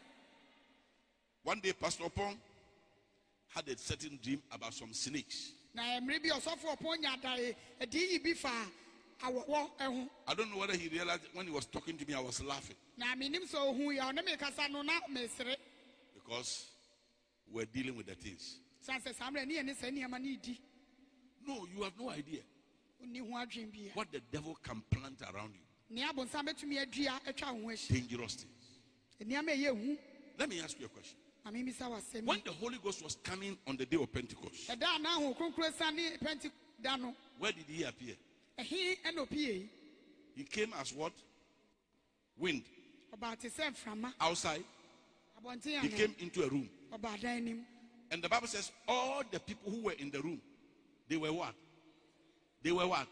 [1.43, 2.37] One day, Pastor Pong
[3.49, 5.51] had a certain dream about some snakes.
[9.23, 10.51] Na mmerɛ bi ɔsɔfo ɔpɔn nya dae ɛde yi bi fa awɔwɔ ɛho I don't
[10.51, 13.49] know whether he realized when he was talking to me, I was laughing na menim
[13.49, 15.55] sɛ ohu yɛ ɔne me kasa no na mesere
[16.13, 16.65] because
[17.51, 18.59] we're dealing with the things.
[18.81, 20.59] san sɛ saa mmerɛ ne yɛ ne saa nneɛma ne di
[21.45, 22.41] No, you have no idea
[23.01, 25.61] wonni ho adwen bia what the devil can plant around you.
[25.95, 28.79] nea abonsam bɛtumi adua atwa wo ho ahyia Dangerous things.
[29.21, 29.97] nneɛma ɛyɛ hu
[30.39, 31.17] Let me ask you a question.
[31.45, 34.95] na memisa w'asɛm When the Holy Ghost was coming on the day of Pentecost, ɛda
[34.95, 36.49] a na ho kronkro sa ne pɛnti
[36.81, 38.15] da no where did he appear?
[38.57, 41.13] He came as what?
[42.37, 42.63] Wind.
[43.15, 44.63] ɔbaa te sɛ mframa Outside,
[45.81, 46.69] he came into a room.
[46.91, 47.65] ɔbaa dan nim
[48.11, 50.41] And the Bible says all the people who were in the room,
[51.07, 51.53] they were what?
[52.61, 53.07] They were what?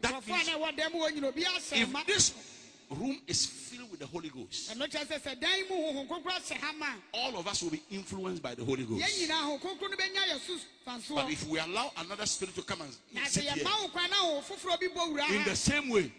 [0.00, 2.51] That means na ɛwɔ dan mu hɔ nyina obi ahyɛ ma if this
[2.94, 6.30] room is filled with the Holy Ghost, ɛno kyerɛ sɛ sɛ dan mu honhom kronkro
[6.32, 9.02] ahyɛ ha ma a all of us will be influenced by the Holy Ghost.
[9.04, 12.80] nyinaa ho kronkro no bɛnya yɛ so But if we allow another spirit to come
[12.82, 12.92] and
[13.28, 16.12] sit here, yɛma wo kwan na ho foforɔ bi bɔ wura in the same way,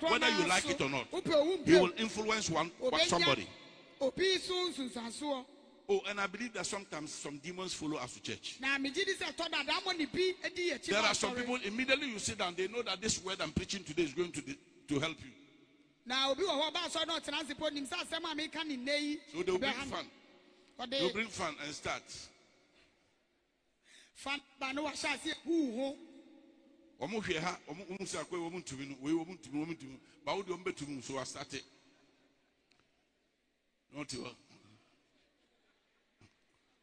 [0.00, 1.06] whether you like it or not,
[1.64, 3.46] he will influence one, one obɛnya somebody.
[4.00, 5.44] obi so nsunsuansoɔ
[5.92, 8.58] Oh, and I believe that sometimes some demons follow us to church.
[8.60, 11.56] na megye di sɛ tɔ dada mo ne bi di akyi There are some people
[11.64, 14.42] immediately you sit down, they know that this word I'm preaching today is going to
[14.90, 15.30] to help you.
[16.06, 18.64] Na obi wɔ hɔ ɔba asɔre na ɔtena ase po nim sɛ asɛm a meka
[18.66, 19.96] ne nnɛ yi So they will bring ɛbɛha no.
[19.96, 20.10] fun.
[20.90, 22.02] They'll ɔde bring fun and start.
[24.14, 25.96] fa ba no wahyɛ ase huu ho
[27.00, 29.98] Omo hwe ha, omo omo si akwa omo ntumi no, we omo ntumi omo ntumi.
[30.24, 31.64] Ba wo de omo betumi so I start it.
[33.94, 34.22] Not you.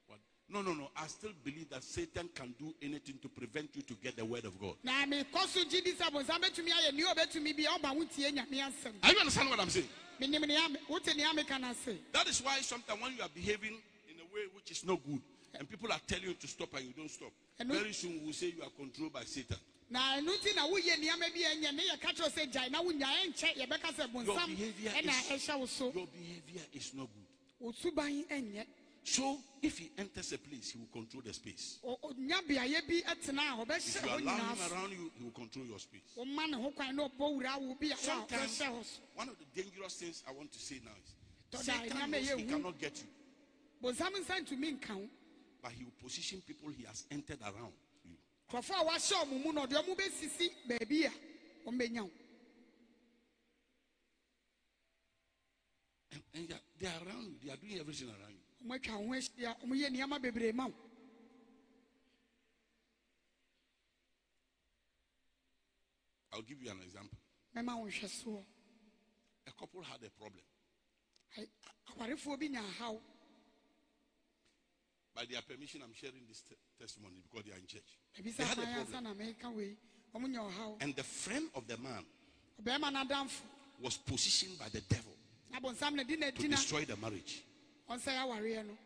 [0.08, 0.20] What?
[0.50, 0.90] No, no, no.
[0.96, 4.46] I still believe that Satan can do anything to prevent you to get the word
[4.46, 4.76] of God.
[4.84, 8.06] na mekɔ so gye di sɛ bonsam bɛtumi ayɛ nea ɔbɛtumi bi a ɔba wo
[8.06, 9.90] tie nyame asɛm Are you understand what I'm saying?
[10.22, 13.30] menim nea me- wote nea meka no ase That is why sometimes when you are
[13.30, 13.74] behaving
[14.10, 15.22] in a way which is not good,
[15.60, 17.32] and people are telling you to stop and you don't stop,
[17.66, 19.58] very soon we'll say you are controlled by Satan.
[19.90, 23.34] na ɛno nti na woyɛ nneɛma bi ɛnyɛ ne yɛka kyerɛ sɛ gyae na wonyae
[23.34, 27.08] nkyɛ yɛbɛka sɛ Your bonsam behavior ɛna is ɛhyɛ wo so your behavior is not
[27.14, 27.26] good.
[27.60, 28.66] wo suban ɛnyɛ
[29.08, 31.80] So if he enters a place, he will control the space.
[31.82, 35.66] O- ɔnya beaeɛ bi tena a If you allow him around you, he will control
[35.66, 36.12] your space.
[36.18, 39.30] woma ne ho kwan na ɔbɔ wura wo bi a Sometimes ɔbɛhyɛ hɔ so one
[39.30, 42.98] of the dangerous things I want to say now is Satan knows he cannot get
[43.02, 43.08] you,
[43.82, 45.08] bonsam nsa ntumi nka wo
[45.64, 47.72] but he will position people he has entered around
[48.04, 48.12] you.
[48.52, 51.12] nkurɔfoɔ a wahyɛ ɔmo mu no ɔde ɔmo bɛsisi baabi a
[51.66, 52.12] ɔmbɛnya wo
[56.12, 58.37] And, and they are around you, they are doing everything around you.
[58.66, 59.52] Atwa ho ahyia
[59.82, 60.74] yɛ nneɛma bebree ma wo
[66.34, 67.18] I'll give you an example.
[67.56, 68.44] mɛma wo nhwɛsoɔ
[69.48, 70.44] A couple had a problem.
[71.98, 73.00] Awarefoɔ bi nya ahaw
[75.16, 77.98] By their permission, I'm sharing this te- testimony because they are in church.
[78.20, 79.04] ebi They sɛ had a kwan ansa problem.
[79.04, 79.78] na meka wei
[80.16, 82.06] ɔmo nya ɔhaw And the friend of the man
[82.62, 83.42] ɔbɛrima n'adamfo
[83.80, 85.14] was positioned by the devil
[85.52, 87.44] na bonsam na di to n'adi destroy the marriage.
[87.90, 88.78] Ɔnsɛ awareɛ no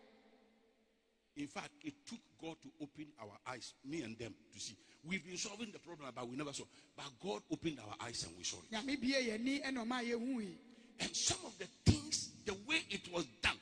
[1.37, 4.75] In fact, it took God to open our eyes, me and them, to see.
[5.03, 6.65] We've been solving the problem, but we never saw.
[6.95, 8.69] But God opened our eyes and we saw it.
[8.75, 10.57] nyame bie yɛ ni ɛna ɔma yɛhu yi
[10.99, 13.57] And some of the things, the way it was done.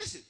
[0.00, 0.22] Listen,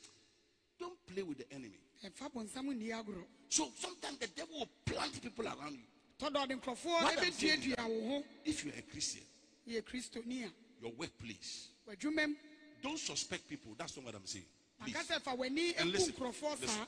[0.79, 1.79] don't play with the enemy.
[2.05, 5.87] Eh, ɛmfa bonsam nni agorɔ So sometimes the devil will plant people around you.
[6.19, 9.23] tɔdɔ ɔde nkurɔfoɔ What I'm saying is ɛbɛtuatua that wo ho If you're a Christian,
[9.69, 12.35] yɛ kristoni a your workplace, w'adwuma mu
[12.83, 13.73] don't suspect people.
[13.77, 14.45] That's not what I'm saying.
[14.83, 14.97] Please.
[14.97, 16.15] aka sɛ fa w'ani And listen,
[16.61, 16.87] listen.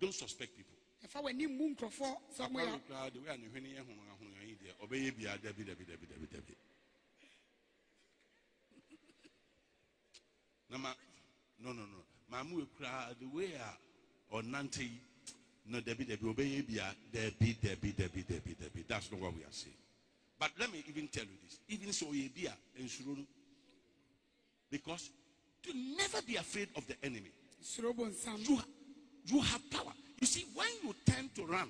[0.00, 0.76] Don't suspect people.
[1.04, 3.76] ɛfa w'ani mmu nkurɔfoɔ sɛ ɔmo yɛ Apart from the way I know when you
[3.76, 6.56] are home, you there, obey be a Debbie, Debbie, Debbie, Debbie, Debbie.
[10.70, 10.88] No, ma,
[11.60, 12.02] no, no, no.
[12.32, 13.52] Mamu cry the way
[14.30, 14.90] or Nanti,
[15.66, 18.84] no, Debbie, Debbie, obey be a Debbie, Debbie, Debbie, Debbie, Debbie.
[18.88, 19.76] That's not what we are saying.
[20.38, 21.58] But let me even tell you this.
[21.68, 23.26] Even so, ye be a insurance.
[24.70, 25.10] Because
[25.62, 27.30] to never be afraid of the enemy.
[28.38, 28.60] You,
[29.26, 29.92] you have power.
[30.20, 31.68] You see, when you tend to run,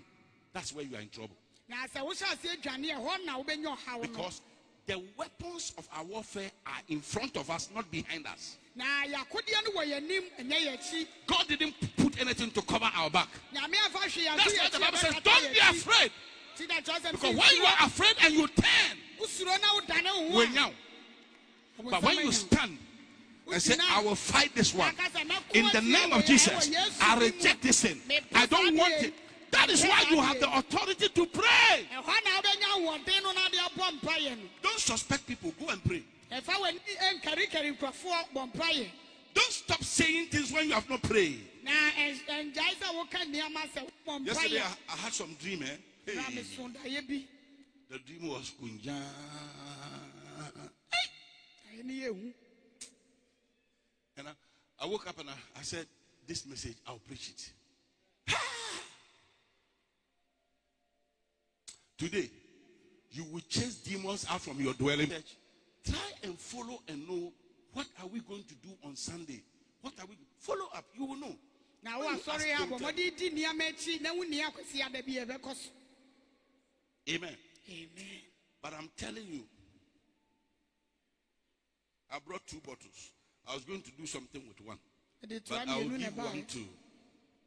[0.52, 1.36] that's where you are in trouble.
[1.68, 4.40] na sɛ wohyɛ ase adwane ɛhɔ na wobɛnya ɔhaw no Because
[4.86, 8.56] the weapons of our warfare are in front of us, not behind us.
[8.76, 13.28] na yɛakodeɛ no wɔ yɛnim ɛnyɛ yɛakyi God didn't put anything to cover our back.
[13.52, 16.12] nyame amfa hwe yɛn That's why the Bible says, don't be afraid.
[16.56, 18.98] Nti na kyerɛ Because when you are afraid and you turn,
[21.90, 22.78] But when you stand
[23.52, 26.70] and say, I will fight this one, Aka sɛ, "Mɛko in the name of Jesus,
[27.00, 28.00] I reject this sin.
[28.34, 29.14] I don't want it.
[29.52, 31.88] That is why you have the authority to pray.
[31.94, 35.52] ɛhɔ na wobɛnya ahoɔden no na de abɔ mpayɛ no Don't suspect people.
[35.60, 36.02] Go and pray.
[36.32, 36.80] ɛfa w'ani
[37.22, 38.88] ɛnkarikari nkurɔfoɔ bɔ mpayɛ
[39.34, 41.46] Don't stop saying things when you have not prayed.
[41.62, 45.76] na ɛn- ɛngyae sɛ woka nneɛma sɛ wobɔ Yesterday, I, I had some dream, eh?
[46.04, 47.24] Hey, meso daeɛ bi
[47.88, 49.00] the dream was kunja.
[51.86, 52.34] Daeɛ no yɛhu
[54.18, 54.32] And I,
[54.80, 55.86] I woke up and I, I said,
[56.26, 57.52] This message, I'll preach it.
[61.98, 62.28] Today,
[63.10, 65.08] you will chase demons out from your dwelling.
[65.08, 65.36] Church,
[65.84, 67.32] Try and follow and know
[67.72, 69.42] what are we going to do on Sunday.
[69.80, 70.84] What are we follow up?
[70.98, 71.34] You will know.
[71.82, 74.42] Now I'm sorry, ask asɔre a them, bɔ tell- mmɔde di nneɛma akyi na wonni
[74.42, 75.70] akwasi ada bi a ɛbɛkɔ so
[77.08, 77.36] Amen.
[77.70, 78.20] amen
[78.60, 79.44] But I'm telling you,
[82.10, 83.10] I brought two bottles.
[83.48, 84.78] I was going to do something with one.
[85.48, 86.64] But I will give one to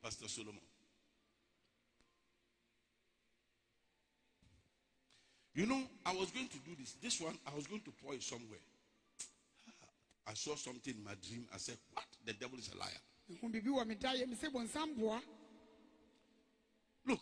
[0.03, 0.59] Pastor Solomon.
[5.55, 6.95] You know, I was going to do this.
[7.01, 8.59] This one, I was going to pour it somewhere.
[9.67, 11.45] Ah, I saw something in my dream.
[11.53, 12.05] I said, What?
[12.25, 13.01] The devil is a liar.
[13.29, 15.21] mehu biribi wɔ me daeɛ me sɛ bonsam boa
[17.05, 17.21] Look,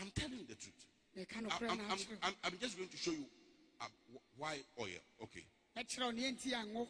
[0.00, 0.86] I'm telling you the truth.
[1.16, 1.26] I-
[1.68, 3.26] I'm, I'm, I'm, I'm just going to show you
[3.80, 3.86] uh,
[4.36, 4.88] why oil.
[5.22, 5.44] Okay.
[5.76, 6.86] ɛkyerɛ wo neɛ nti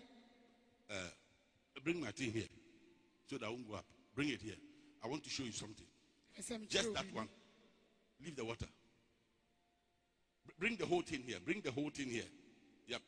[1.82, 2.48] Bring my thing here
[3.26, 3.84] so that I won't go up.
[4.14, 4.56] Bring it here.
[5.02, 5.86] I want to show you something.
[6.68, 7.28] Just that one.
[8.22, 8.66] Leave the water.
[10.58, 11.38] Bring the whole thing here.
[11.42, 12.28] Bring the whole thing here.
[12.88, 13.00] Yep.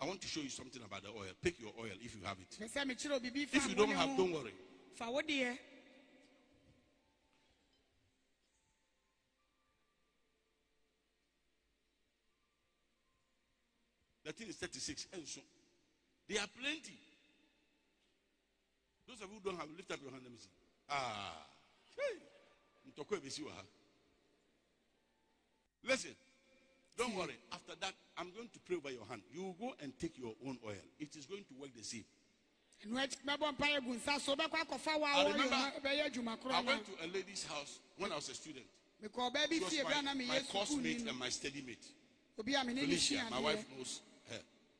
[0.00, 1.30] I want to show you something about the oil.
[1.40, 2.56] Pick your oil if you have it.
[2.58, 4.54] pɛ sɛ mekyerɛ wo biribi fa If you don't have, don't worry.
[14.28, 15.06] Fa wo deɛ The thing is 36.
[15.12, 15.40] And so
[16.28, 16.98] there are plenty.
[19.06, 20.22] Those of you who don't have, lift up your hand.
[20.22, 20.48] Let me see.
[20.90, 21.46] Ah.
[21.96, 22.18] Hey.
[25.84, 26.14] Listen.
[26.96, 27.36] Don't worry.
[27.52, 29.22] After that, I'm going to pray over your hand.
[29.32, 30.74] You go and take your own oil.
[30.98, 32.04] It is going to work the same.
[35.14, 35.54] I remember-
[36.54, 38.66] I went to a lady's house when I was a student.
[39.48, 39.90] She was my,
[40.26, 41.86] my course mate and my study mate.
[42.86, 44.00] Felicia, my wife knows
[44.30, 44.38] her.
[44.38, 44.77] yere ne mu no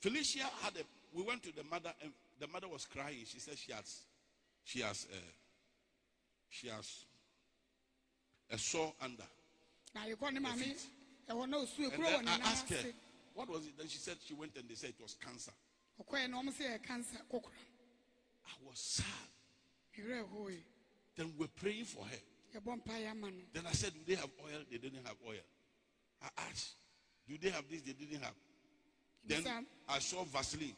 [0.00, 1.16] Felicia had a.
[1.16, 3.24] We went to the mother, and the mother was crying.
[3.26, 4.00] She said she has,
[4.64, 5.16] she has, uh,
[6.48, 7.04] she has
[8.50, 9.24] a sore under.
[9.94, 10.86] na yɛkɔ ne maame feet.
[11.28, 12.92] ɛwɔ na osu And then I asked her,
[13.34, 13.76] what was it?
[13.76, 15.52] Then she said she went and they said it was cancer.
[16.00, 17.52] ɔkɔɛ na ɔmo sɛ yɛ kansa kokora
[18.46, 19.06] I was sad.
[19.96, 20.64] mewurɛ ɛhɔ yi
[21.16, 22.18] Then we're praying for her.
[22.54, 24.64] yɛbɔ mpa yɛ ama no Then I said, do they have oil?
[24.70, 25.44] They didn't have oil.
[26.22, 26.76] I asked,
[27.28, 27.82] do they have this?
[27.82, 28.34] They didn't have.
[29.26, 30.74] Then I saw Vaseline.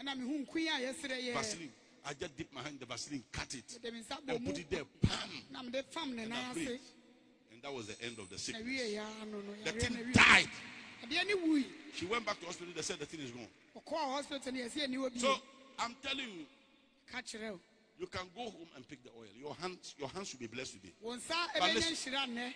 [0.00, 1.72] ɛna mehu nkui a yɛserɛ yɛ Vaseline.
[2.04, 4.58] I just dipped my hand in the Vaseline, cut it, mede me nsa and put
[4.58, 4.84] it there.
[5.02, 5.30] Pam!
[5.50, 6.80] na mede fam ne And I prayed.
[7.52, 8.64] And that was the end of the sickness.
[8.66, 10.48] wie yɛ ano no The thing died.
[11.94, 12.72] She went back to hospital.
[12.74, 13.48] They said the thing is gone.
[13.76, 15.36] ɔkɔɔ hospital no yɛsɛ aniwa bi So
[15.78, 16.46] I'm telling you,
[17.10, 17.60] ka kyerɛ o
[17.98, 19.28] you can go home and pick the oil.
[19.38, 20.94] Your hands, your hands will be blessed today.
[21.02, 22.54] But listen-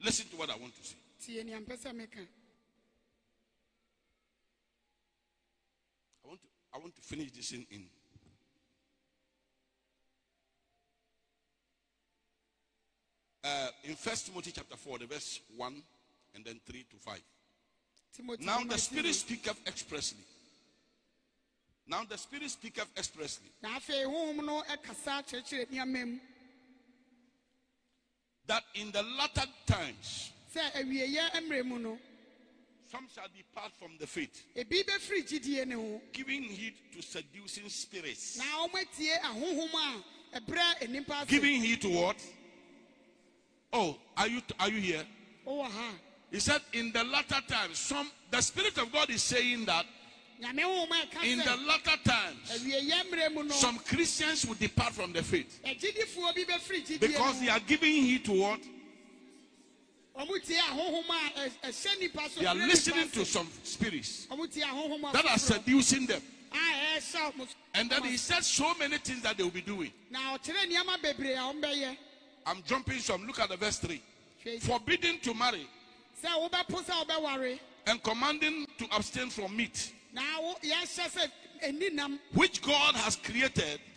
[0.00, 0.96] Listen to what I want to say.
[1.20, 2.26] tie nea mpɛ sɛ meka
[6.76, 7.84] I want to, I want to finish this in, in
[13.44, 15.82] uh, in First Timothy chapter four, the verse one,
[16.34, 17.22] and then three to five.
[18.14, 20.20] timothy Now the Spirit speaketh expressly.
[21.88, 26.18] Now the Spirit speaketh expressly na afei honhom no ɛkasa kyerɛkyerɛ nneɛma mu
[28.46, 30.30] that in the latter times
[32.90, 37.68] some shall depart from the faith, ebi bɛfiri gyidie ne ho giving heed to seducing
[37.68, 38.38] spirits.
[38.38, 42.16] na wɔmatie ahohom a ɛbrɛ nnipa ase Giving heed to what?
[43.72, 45.04] Oh, are you are you here?
[45.46, 45.90] wowɔ ha
[46.30, 49.86] He said, in the latter times, some the Spirit of God is saying that
[50.40, 54.54] nyame honhom a ɛka in the latter times, awieyɛ mmerɛ mu no some Christians will
[54.54, 58.60] depart from the faith agyidifoɔ bi bɛfiri gyidie because they are giving heed to what?
[60.18, 60.24] Eh,
[61.62, 61.70] eh,
[62.38, 66.22] they are listening to some spirits ɔmo tie ahohom that are seducing them.
[66.52, 66.56] a
[66.98, 69.92] ɛhyɛ ɔmo so- And then he said so many things that they will be doing.
[70.10, 71.96] na ɔkyerɛ nneɛma bebree a ɔmo bɛyɛ
[72.46, 73.26] I'm jumping some.
[73.26, 74.00] Look at the verse 3.
[74.44, 74.62] Hwɛ.
[74.62, 75.68] Forbidding to marry
[76.22, 81.30] sɛ wobɛpo sɛ wobɛware and commanding to abstain from meat, na wo- yɛhyɛ sɛ
[81.62, 83.95] ɛni nam which God has created a nyame abɔ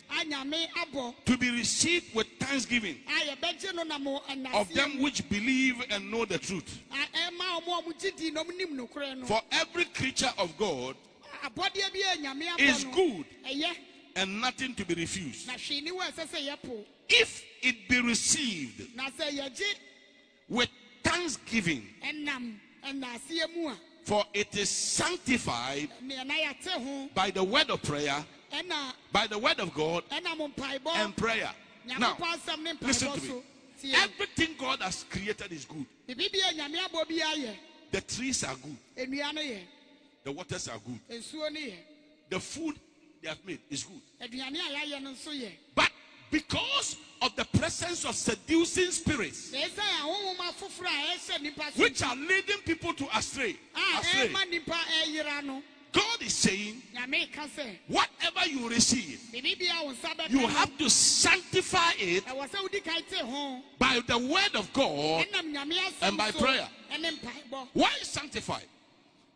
[1.24, 4.06] to be received with thanksgiving a yɛbɛgye no nam
[4.54, 6.78] of them which believe and know the truth.
[6.92, 9.26] a ɛma ɔmo a ɔmo gye di na ɔmo nim nokorɛ no.
[9.26, 10.96] For every creature of God
[11.44, 13.24] abɔdeɛ bi a nyame abɔ is good
[14.16, 15.46] and nothing to be refused.
[15.46, 16.84] na hwee ni wɔ ɛsɛ sɛ yɛpo.
[17.08, 19.74] If it be received na sɛ yɛgye
[20.48, 20.70] with
[21.02, 27.44] thanksgiving, ɛnam ɛnaseɛ mu a for it is sanctified nea na yɛte ho by the
[27.44, 28.24] word of prayer,
[29.12, 31.50] by the word of God and prayer.
[31.86, 33.42] Now, nyankopɔn asɛm ne listen to
[33.82, 33.94] me.
[33.94, 35.86] Everything God has created is good.
[36.08, 37.56] biribi bi a nyame abɔ bi ayɛ
[37.90, 39.60] The trees are good, nnua no yɛ
[40.24, 41.74] the waters are good, nsuo no yɛ
[42.28, 42.76] the food
[43.22, 44.00] they have made is good.
[44.20, 45.50] aduane a yɛayɛ no nso yɛ.
[45.74, 45.90] But
[46.30, 51.82] because of the presence of seducing spirits, na ɛsɛ ahohom afoforɔ a ɛhyɛ nipa so.
[51.82, 53.56] which are leading people to astray,
[53.98, 54.32] astray,
[55.92, 59.80] ɛma nipa ɛyera no God is saying, nyame ka sɛ whatever you receive, biribi bi
[59.80, 63.62] a wo nsa bɛka you have to sanctify it ɛwɔ sɛ wodi kan te ho
[63.78, 65.26] by the word of God.
[65.26, 66.68] ɛnam nyame asɛm And by prayer.
[67.72, 68.60] Why sanctify?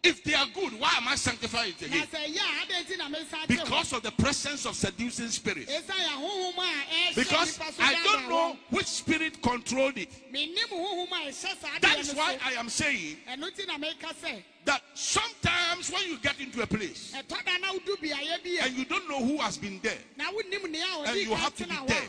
[0.04, 2.06] If they are good, why am I sanctifying it na again?
[2.12, 5.28] sɛ yɛ a adɛn nti na mesa te ho Because of the presence of seducing
[5.28, 5.72] spirits.
[5.72, 10.10] ɛsiane ahohom a ɛhyɛ Because I don't know which spirit controlled it.
[10.30, 14.12] menim honhom a ɛhyɛ saa That is why I am saying ɛno nti na meka
[14.22, 18.50] sɛ that sometimes when you get into a place ɛtɔ da na wodu beaeɛ bi
[18.60, 21.34] a and you don't know who has been there, na wonim nea a and you
[21.34, 22.08] have to be there,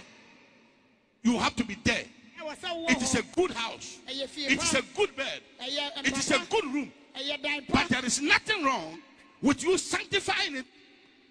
[1.24, 2.04] you have to be there.
[2.40, 6.18] a ɛwɔ sɛ wowɔ It is a good house, it is a good bed, it
[6.18, 6.92] is a good room.
[7.70, 9.00] But there is nothing wrong
[9.42, 10.66] with you sanctifying it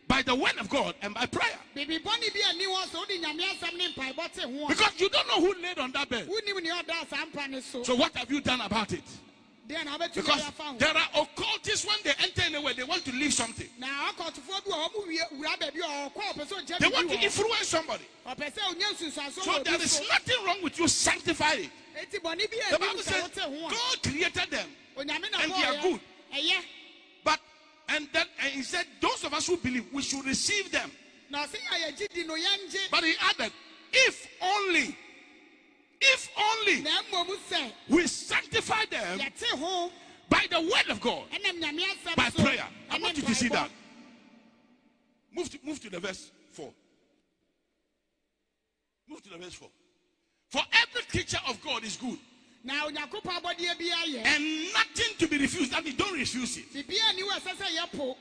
[0.08, 1.58] by the word of God and by prayer.
[1.76, 4.92] biribi bɔne bi ani hɔ sɛ wode nyame asɛm ne mpaebɔ te ho a Because
[5.00, 6.28] you don't know who laid on that bed.
[6.28, 9.02] wonim nea ɔda saa mpa ne so what have you done about it?
[9.68, 12.84] deɛ na wobɛtumi Because ayɛ afa ho there are occultists when they enter anywhere, they
[12.84, 13.68] want to leave something.
[13.78, 16.88] na akɔtofoɔ bi wɔ hɔ mo wie- wura baabi a ɔkɔ ɔpɛ sɛ ɔgya They
[16.88, 18.04] want to influence somebody.
[18.26, 18.36] hɔ.
[18.36, 22.10] ɔpɛ sɛ ɔnya nsunsuaso So there is nothing wrong with you sanctifying it.
[22.10, 25.82] enti bɔne bi The Bible says wote ho a God created them and they are
[25.82, 26.00] good.
[27.24, 27.40] But
[27.88, 30.90] and then and he said, those of us who believe, we should receive them.
[31.30, 33.52] na ɔse a yɛgye di no yɛngye But he added,
[33.92, 34.96] if only,
[36.00, 36.84] if only
[37.88, 39.18] we sanctify them
[40.28, 42.66] by the word of God, ɛnam nyame asɛm by prayer.
[42.90, 43.70] I want you to see that.
[45.32, 46.72] Move to move to the verse 4.
[49.08, 49.68] Move to the verse 4.
[50.50, 52.18] For every creature of God is good,
[52.64, 55.70] na onyankopɔn abɔdeɛ bi ayɛ and nothing to be refused.
[55.72, 56.72] That means don't refuse it.
[56.72, 58.16] biribiaa ni wɔ ɛsɛ sɛ yɛpo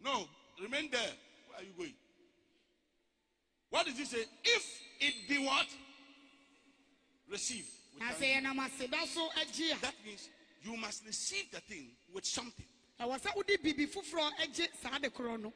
[0.00, 0.28] No,
[0.60, 1.12] remain there.
[1.48, 1.94] Where are you going?
[3.70, 4.22] What does he say?
[4.44, 5.66] If it be what?
[7.30, 7.66] Receive.
[7.98, 8.44] na sɛ thanksgiving.
[8.44, 10.28] yɛnam aseda so agye a That means
[10.62, 12.66] you must receive the thing with something.
[13.00, 15.52] ɛwɔ sɛ wode biribi foforɔ agye saa de korɔ no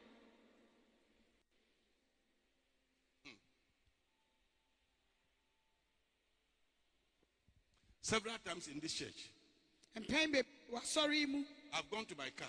[8.09, 9.29] Several times in this church,
[9.95, 10.41] mpɛn be
[10.73, 11.45] wasɔre yi mu
[11.75, 12.49] I've gone to my car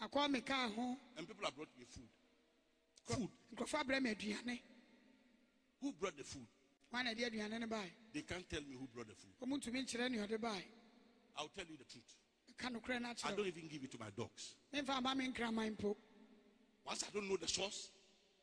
[0.00, 2.08] akɔ me kaa ho and people have brought me food.
[3.04, 3.28] Food.
[3.54, 4.58] nkurɔfoɔ abrɛ me aduane
[5.82, 6.46] Who brought the food?
[6.94, 9.32] wana de aduane no bae They can't tell me who brought the food.
[9.42, 10.64] ɔmu ntumi nkyerɛ ne ɔde bae
[11.36, 12.14] I'll tell you the truth.
[12.56, 14.54] ka nokorɛ no I don't even give it to my dogs.
[14.72, 15.94] wo ama me nkraman mpo
[16.86, 17.90] Once I don't know the source,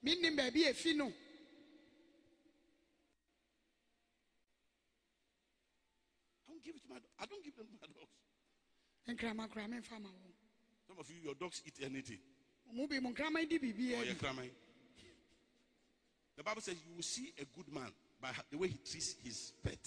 [0.05, 1.11] mennim baabi a ɛfi no
[6.47, 8.15] I don't give it to my I don't give them to my dogs.
[9.07, 10.09] nkraman koraa memfa ma
[10.87, 12.19] Some of you, your dogs eat anything.
[12.71, 14.51] ɔmu bi mu nkraman di Oh, biribiaa you're bi crying.
[16.35, 19.53] The Bible says you will see a good man by the way he treats his
[19.63, 19.79] pet.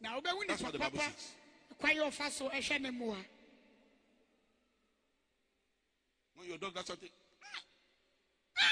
[0.00, 0.18] Now,
[0.48, 1.32] That's what the Bible says.
[1.78, 3.24] kwan yɛ ɔfa so ɛhwɛ
[6.34, 7.10] When your dog does something,
[7.44, 8.66] ah,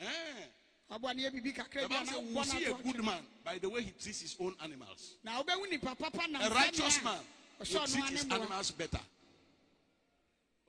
[0.00, 0.46] ah, eh.
[0.90, 3.22] Ɔboa ne yɛ biribi kakra the Bible says we wobɔ will see a good man
[3.44, 5.16] by the way he treats his own animals.
[5.22, 7.20] na wobɛhu nipa papa nam A righteous man
[7.58, 9.00] will treat his animals better.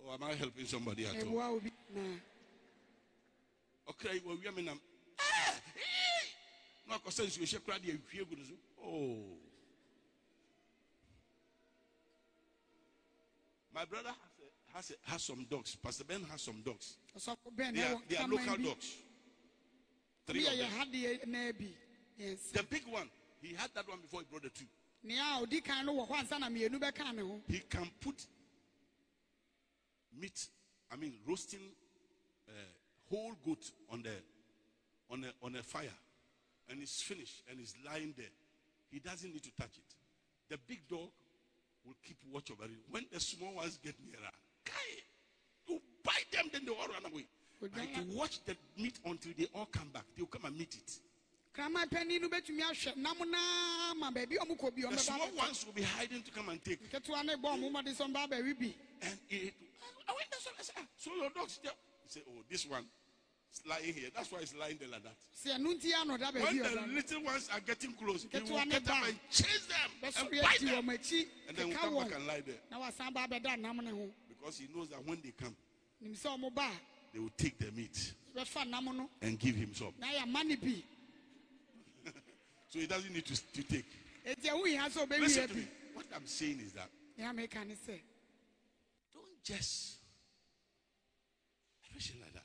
[0.05, 1.31] Oh, am I helping somebody at all?
[1.33, 2.01] ɛboa obi na
[3.89, 4.69] Okay, well, we are men.
[4.69, 5.51] Eh.
[6.87, 8.23] No, because since you shake crowd, you hear.
[8.83, 9.17] Oh,
[13.73, 15.75] my brother has, a, has, a, has some dogs.
[15.75, 16.97] Pastor Ben has some dogs.
[17.17, 18.95] ɔsɔfo bɛn They na are, they are local bi dogs.
[20.27, 21.31] Three of them.
[21.31, 21.67] naa bi
[22.17, 22.51] Yes.
[22.53, 23.09] The big one,
[23.41, 24.65] he had that one before he brought the two.
[25.03, 27.89] nea a ɔdi kan no wɔ hɔ ansa na mmienu bɛka ne ho He can
[27.99, 28.25] put
[30.13, 30.47] meat,
[30.91, 31.71] I mean, roasting
[32.47, 32.51] uh,
[33.09, 34.13] whole goat on the
[35.09, 35.97] on a on a fire,
[36.69, 38.29] and it's finished and it's lying there.
[38.91, 39.95] He doesn't need to touch it.
[40.49, 41.09] The big dog
[41.85, 42.71] will keep watch over it.
[42.89, 44.31] When the small ones get nearer,
[45.67, 47.25] you bite them, then they all run away.
[47.61, 50.03] And to watch the meat until they all come back.
[50.17, 50.99] They'll come and meet it.
[51.53, 55.29] kraman panin no bɛtumi ahwɛ nam naa ma baabi a ɔmo kɔ bi The small
[55.35, 56.89] ones will be hiding to come and take.
[56.89, 59.53] ketewa ne bɔ ɔmo mɔde sɔn ba baabi bi And it,
[60.07, 61.71] I went there, so I said, "Ah, so your dog's there.
[62.03, 62.85] He said, oh, this one
[63.51, 64.09] is lying here.
[64.15, 65.17] That's why it's lying there like that.
[65.35, 68.89] sɛ ɛnu nti ano da When the little ones are getting close, he will get
[68.89, 70.89] up and chase them and bite them.
[70.89, 72.61] And then keka come back and lie there.
[72.71, 75.55] na wasan ba abɛda nam ne ho Because he knows that when they come,
[77.13, 79.55] nim sɛ ɔmo ba they will take the meat a bɛfa nam no and give
[79.55, 79.93] him some.
[79.99, 80.83] na yɛ ama ne bi
[82.69, 83.85] So he doesn't need to, to take.
[84.25, 85.67] eti ɛho hia sɛ ɔbɛwi Listen to me.
[85.93, 87.99] What I'm saying is that nea meka ne sɛ
[89.13, 89.97] don't just
[92.19, 92.43] like that.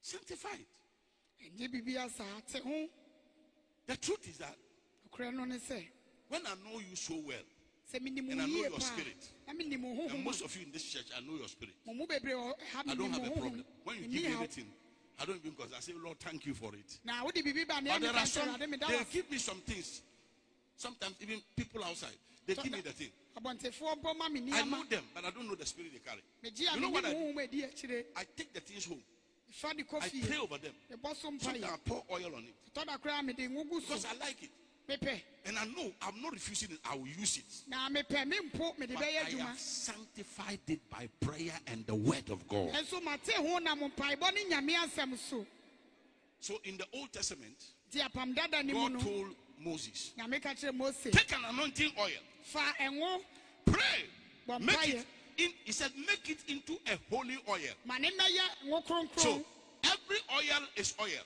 [0.00, 0.66] Sanctify it.
[1.44, 2.88] ɛnyɛ biribi asa te ho
[3.86, 4.56] The truth is that
[5.10, 5.86] ɔkorɛ no ne sɛ
[6.28, 7.44] when I know you so well,
[7.94, 9.28] And I know your spirit.
[9.48, 11.74] and most of you in this church, I know your spirit.
[11.86, 13.64] mo mu bebree wɔ ha I don't have a problem.
[13.84, 14.66] When you give me anything,
[15.20, 16.98] I don't even because I say, Lord, thank you for it.
[17.04, 20.00] na wode biribi But there are some, they give me some things.
[20.76, 22.16] Sometimes even people outside,
[22.46, 23.10] they give me the thing.
[23.36, 26.22] abɔntefoɔ bɔ ma me I know them, but I don't know the spirit they carry.
[26.42, 29.02] You know what I akyire I take the things home.
[29.50, 30.72] fa de kɔ I pray over them.
[31.14, 34.14] Sometimes I pour oil on it tɔ da koraa mede ngo gu so because I
[34.24, 34.50] like it.
[34.88, 36.78] Mepɛ And I know I'm not refusing it.
[36.88, 37.68] I will use it.
[37.68, 42.46] na mepɛ mempo mede But I have sanctified it by prayer and the word of
[42.48, 42.68] God.
[42.72, 45.46] ɛnso mate ho nam mpaebɔ ne nyame asɛm so
[46.40, 47.56] So in the Old Testament,
[47.92, 51.92] nti apam dada ne mu God told Moses, nyame ka kyerɛ mose take an anointing
[51.98, 52.10] oil,
[52.42, 52.60] fa
[53.64, 54.04] pray,
[54.48, 55.06] bɔ make it
[55.38, 55.50] in.
[55.64, 57.74] He said, make it into a holy oil.
[57.84, 59.44] ma ne mmɛyɛ ngo kronkron So
[59.84, 61.22] every oil is oil.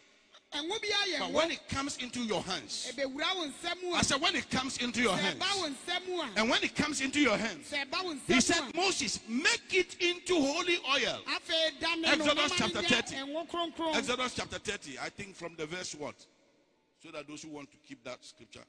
[0.57, 4.03] Ɛngo bi ayɛ But when it comes into your hands, ɛbɛwura wo nsɛm mu I
[4.03, 6.75] said, when it comes into your hands, ɛba wo nsɛm mu a and when it
[6.75, 11.21] comes into your hands, sɛ ɛba wo he said, Moses, make it into holy oil.
[11.27, 13.15] a afei da ne no Exodus chapter 30.
[13.15, 16.15] nyɛ ɛngo kronkron Exodus chapter 30, I think from the verse what?
[17.03, 18.65] So that those who want to keep that scripture.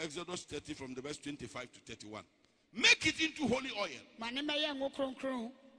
[0.00, 2.22] Exodus 30 from the verse 25 to 31.
[2.72, 3.88] Make it into holy oil.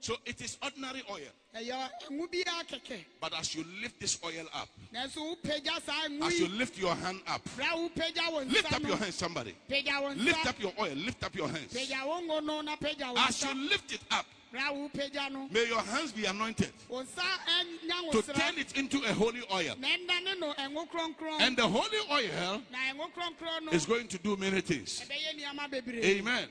[0.00, 1.32] kronkron So it is ordinary oil.
[1.54, 6.26] ɛyɛ ngo biara kɛkɛ But as you lift this oil up, nanso wopagya saa ngo
[6.26, 9.54] as you lift your hand up, lift up your hand, somebody.
[9.68, 11.72] Lift up your oil, lift up your hands.
[11.72, 15.48] pagya wo ngo no na pagya wɔ As you lift it up, bra wopagya no
[15.50, 19.74] may your hands be anointed ɛnya eh, to turn it into a holy oil.
[19.78, 23.72] na ɛndane no eh, ɛngo kronkron And the holy oil na eh, ɛngo kronkron no
[23.72, 25.00] is going to do many things.
[25.02, 26.48] ɛbɛyɛ nneɛma bebree Amen.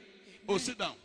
[0.47, 0.95] Oh, sit down.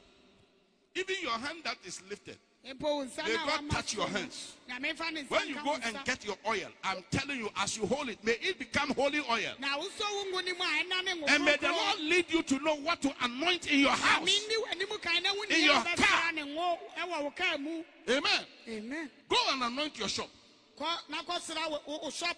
[0.97, 4.55] Even your hand that is lifted, mpo wo nsa May God touch your hands.
[4.69, 7.77] nyame fa ne nsa when you go and get your oil, I'm telling you, as
[7.77, 9.55] you hold it, may it become holy oil.
[9.59, 11.69] na wosɔ wo ngo no mu a ɛnane ngo And may the.
[11.69, 14.29] Lord lead you to know what to anoint in your house.
[14.29, 16.33] Nyame nni w'anim kan na wo In your car.
[16.33, 18.45] ne ngo ɛwɔ wo kaa mu Amen.
[18.69, 20.29] amen Go and anoint your shop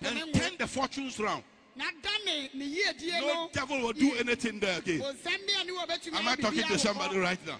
[0.03, 1.45] and turn the fortunes round.
[1.77, 2.75] na da ne ne
[3.21, 5.01] No devil will do anything there again.
[5.01, 7.59] wo nsɛm bia ne wɔ bɛtumi Am I talking to somebody right now?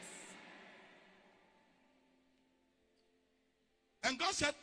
[4.07, 4.55] And God said,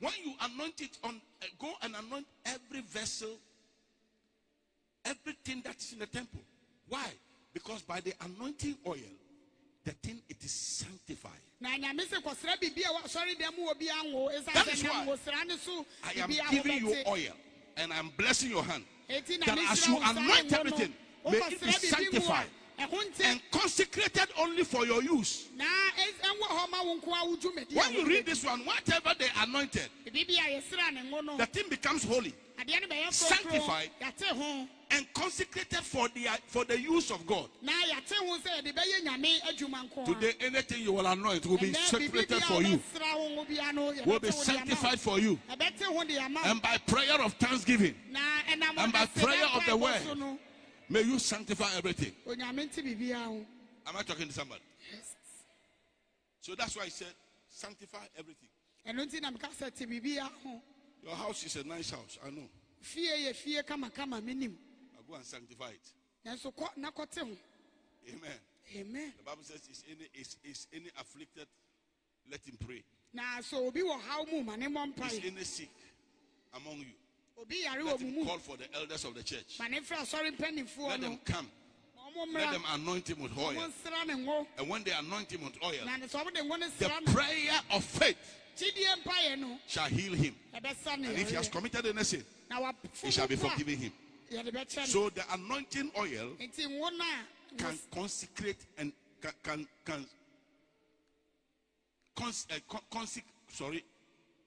[0.00, 3.30] when you anoint it on, uh, go and anoint every vessel,
[5.04, 6.40] everything that's in the temple.
[6.88, 7.06] Why?
[7.54, 8.96] Because by the anointing oil,
[9.84, 11.40] the thing it is sanctified.
[11.60, 15.06] na nyame sɛ kɔsra biribi a wɔasɔre dɛm wɔ bi anwo ɛsiane That is why
[15.06, 17.32] ngosra ne so I am giving you oil
[17.76, 18.84] and I'm blessing your hand.
[19.08, 22.50] that as you anoint everything, may it be wokɔsra biribi mu a sanctified
[23.24, 25.48] and consecrated only for your use.
[25.56, 28.44] na ɛs- ɛnwɔ hɔ ma wo nko a wo dwumadi a When you read this
[28.44, 32.80] one, whatever they anointed, biribi a yɛsra ne ngo no the thing becomes holy adeɛ
[32.82, 33.90] no bɛyɛ Sanctified.
[34.00, 37.48] kronkron yɛte ho and consecrated for the for the use of God.
[37.62, 40.14] na yɛte ho sɛ yɛde bɛyɛ nyame adwuma nko a.
[40.14, 43.92] Today, anything you will anoint will be separated for you, wobɛsra wo ngo bia no,
[43.92, 44.42] yɛbɛte will be wo de ama wo.
[44.44, 46.50] sanctified for you, ɛbɛte ho de ama wo.
[46.50, 47.94] and by prayer of thanksgiving,
[48.78, 50.00] and by prayer of the word.
[50.90, 52.12] May you sanctify everything.
[52.26, 53.44] onyame nte biribiara ho
[53.86, 54.60] Am I talking to somebody?
[54.92, 55.14] Yes.
[56.42, 57.14] So that's why I said,
[57.48, 58.48] sanctify everything.
[58.86, 60.60] ɛno nti na meka sɛ te biribiara ho
[61.02, 62.48] Your house is a nice house, I know.
[62.80, 64.54] fie yɛ fie kamakama menim
[64.96, 65.92] I'll go and sanctify it.
[66.26, 67.36] nanso kɔ na kɔte ho
[68.08, 68.38] Amen.
[68.76, 71.46] amen The Bible says, is any is, is any afflicted,
[72.30, 72.82] let him pray.
[73.12, 75.70] na so obi wɔ haw mu ma ne mmɔ Is any sick
[76.54, 76.92] among you,
[77.48, 79.58] let him call for the elders of the church.
[79.58, 81.50] ma ne frɛ asɔre mpanimfoɔ Let them come.
[82.34, 83.54] Let them anoint him with oil.
[83.54, 86.40] nsra ne ngo And when they anoint him with oil, na ne sɛ ɔmo de
[86.40, 88.16] ngo no the prayer of faith
[88.56, 90.34] gyidie mpaeɛ no shall heal him.
[90.52, 90.66] And
[91.06, 92.24] if he has committed any sin,
[93.02, 93.92] he shall be forgiven him.
[94.30, 99.32] yɛde bɛkyɛ no So the anointing oil nti ngo no a can consecrate and can
[99.42, 100.06] can, can
[102.20, 103.84] cons, uh, con, consec, sorry,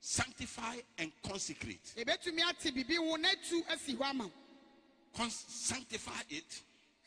[0.03, 1.93] sanctify and consecrate.
[1.97, 4.31] ɛbɛtumi ate biribi ho na atu asi hɔ ama wo.
[5.15, 6.61] Cons, sanctify it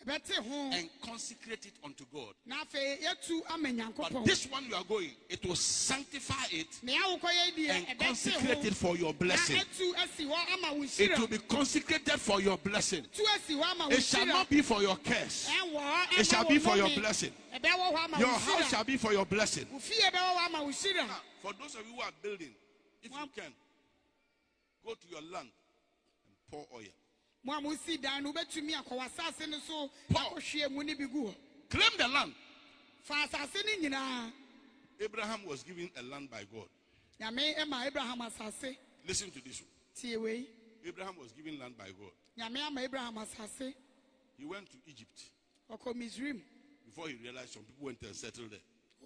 [0.06, 2.32] and consecrate it unto God.
[2.46, 6.98] na afei yɛtu ama But this one you are going, it will sanctify it nea
[7.00, 9.56] wokɔyɛ deɛ and consecrate it for your blessing.
[9.58, 13.04] atu asi hɔ ama wo It will be consecrated for your blessing.
[13.14, 15.50] tu asi hɔ ama wo It shall not be for your curse.
[16.18, 17.32] It shall be for your blessing.
[17.54, 19.66] ɛbɛwɔ hɔ ama Your house shall be for your blessing.
[19.70, 22.54] wo fie bɛwɔ hɔ ama wo nhyira ah, For those of you who are building,
[23.06, 23.52] if you can,
[24.84, 25.48] go to your land
[26.26, 26.86] and pour oil.
[27.44, 31.26] mo a mosi dan no wobɛtumi akɔ w'asase no so akɔhwie mu ne bi gu
[31.28, 31.34] hɔ
[31.70, 32.34] Claim the land.
[33.02, 34.32] fa asase no nyinaa
[35.00, 36.68] Abraham was given a land by God.
[37.20, 38.76] nyame ɛma abraham asase
[39.06, 39.70] Listen to this one.
[40.00, 40.46] tie wei
[40.84, 42.12] Abraham was given land by God.
[42.38, 43.74] nyame ama abraham asase
[44.38, 45.30] He went to Egypt
[45.70, 46.40] ɔkɔ misraim
[46.84, 48.60] before he realized some people went and settled there.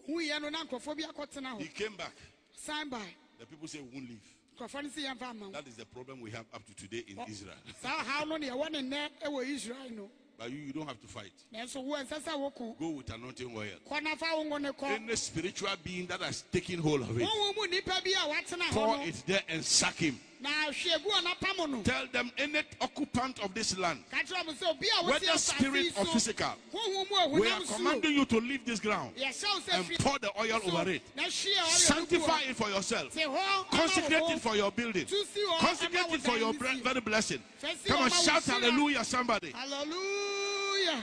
[0.09, 2.15] huiɛ no na nkurɔfoɔ bi akɔtena He hɔ came back.
[2.55, 3.05] san by
[3.41, 4.21] The people say we won't leave.
[4.59, 7.05] nkurɔfoɔ no si yɛmfa ama wo That is the problem we have up to today
[7.09, 7.55] in Israel.
[7.83, 11.01] saa haw no deɛ ɛwɔ ne nnɛ ɛwɔ israel no But you, you don't have
[11.01, 11.33] to fight.
[11.55, 13.67] nanso wo ɛnsɛ sɛ woko Go with anointing oil.
[13.91, 17.19] kɔ na fa wo ngo ne kɔ Any spiritual being that has taken hold of
[17.19, 20.21] it, wowo mu nnipa bi a watena hɔ pour it there and sack him.
[20.41, 24.47] Na hwɛ gu ɔna pam no Tell them any occupant of this land, ka kyerɛ
[24.47, 28.13] mo sɛ obi a wosi whether spirit or physical, honhom mu a we are commanding
[28.15, 31.03] you to leave this ground yɛhyɛ wo sɛ and pour the oil over it.
[31.17, 33.13] na hwie ɔyɛ Sanctify it for yourself.
[33.13, 35.07] te hɔ ama wo Consecrate it for your building.
[35.07, 37.43] Tu si hɔ Consecrate it for your very blessing.
[37.61, 39.51] Come on, hɔ ma wo shout hallelujah, somebody.
[39.53, 41.03] hallelujah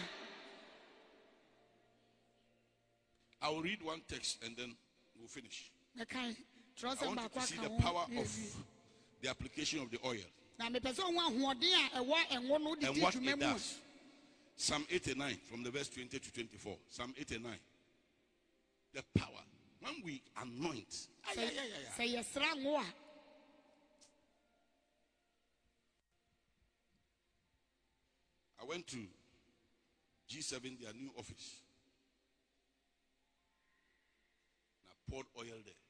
[3.40, 4.76] I will read one text and then
[5.18, 5.72] we'll finish.
[6.00, 6.04] I
[7.06, 8.56] want you to see the power of.
[9.22, 10.26] The application of the oil
[10.58, 13.38] na mepɛ sɛ ohu ahoɔden a ɛwɔ ɛngo no de and di what dwuma it
[13.38, 13.76] mu does.
[14.56, 16.78] Psalm 89 from the verse 20 to 24.
[16.90, 17.60] Psalm 89.
[18.94, 19.44] The power.
[19.82, 22.86] When we anoint, sɛ yɛsra ngo a
[28.60, 28.98] I went to
[30.30, 31.62] G7, their new office.
[34.82, 35.87] And I poured oil there.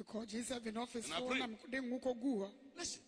[0.00, 1.38] Ɛkɔ g7 office And I fo pray.
[1.38, 3.02] na mede ngo kɔguu hɔ Listen,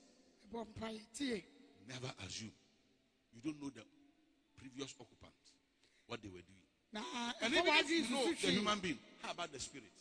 [1.88, 2.52] never assume.
[3.34, 3.82] You don't know the
[4.56, 5.32] previous occupant,
[6.06, 6.58] what they were doing.
[6.92, 7.00] na
[7.42, 9.92] And even if you know the human being, how about the spirit?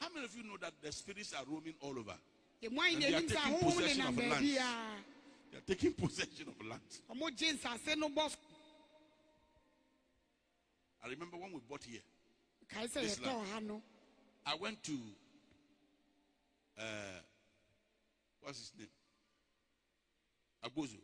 [0.00, 2.14] How many of you know that the spirits are roaming all over?
[2.62, 4.34] And they are taking possession of lands.
[4.34, 4.96] baabiaa
[5.50, 6.80] They are taking possession of land.
[7.10, 8.36] ɔmo gye nsase no bɔ
[11.04, 12.00] I remember when we bought here,
[12.94, 13.82] This ha no
[14.46, 14.98] I went to,
[16.78, 17.20] uh,
[18.40, 18.88] what's his name?
[20.64, 20.98] Abozo,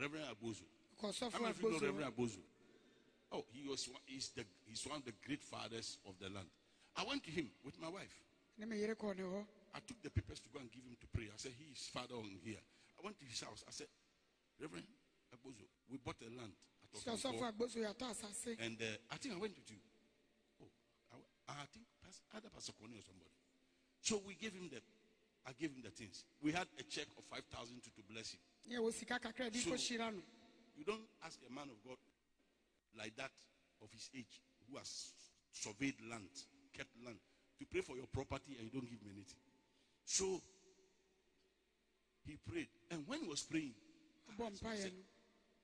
[0.00, 0.64] Reverend Abozo.
[1.00, 2.40] How many of you know Reverend Abozo?
[3.30, 6.48] Oh, he was one, he's, the, he's one of the great fathers of the land.
[6.96, 8.14] I went to him with my wife.
[8.58, 9.44] ne me yere kɔɔ ne hɔ
[9.74, 11.28] I took the papers to go and give him to pray.
[11.28, 12.58] I said, he is father on here.
[12.98, 13.62] I went to his house.
[13.68, 13.86] I said,
[14.58, 14.86] Reverend
[15.30, 16.52] Abozo, we bought a land.
[16.82, 19.76] at sɛ ɔsɔfo Okanko, agboso yɛatɔ asase and uh, I think I went with you.
[20.62, 21.84] Oh, I, I think
[22.34, 23.30] either Pastor Connie or somebody.
[24.00, 24.80] So we gave him the,
[25.46, 26.24] I gave him the things.
[26.42, 28.40] We had a check of 5,000 to, to bless him.
[28.66, 31.96] ne ɛwɔ sika kakra de So- You don't ask a man of God
[32.96, 33.32] like that
[33.82, 35.10] of his age who has
[35.52, 36.30] surveyed land,
[36.72, 37.18] kept land,
[37.58, 39.40] to pray for your property and you don't give him anything.
[40.04, 40.40] So
[42.24, 42.68] he prayed.
[42.90, 43.74] And when he was praying,
[44.28, 44.92] I ah, said,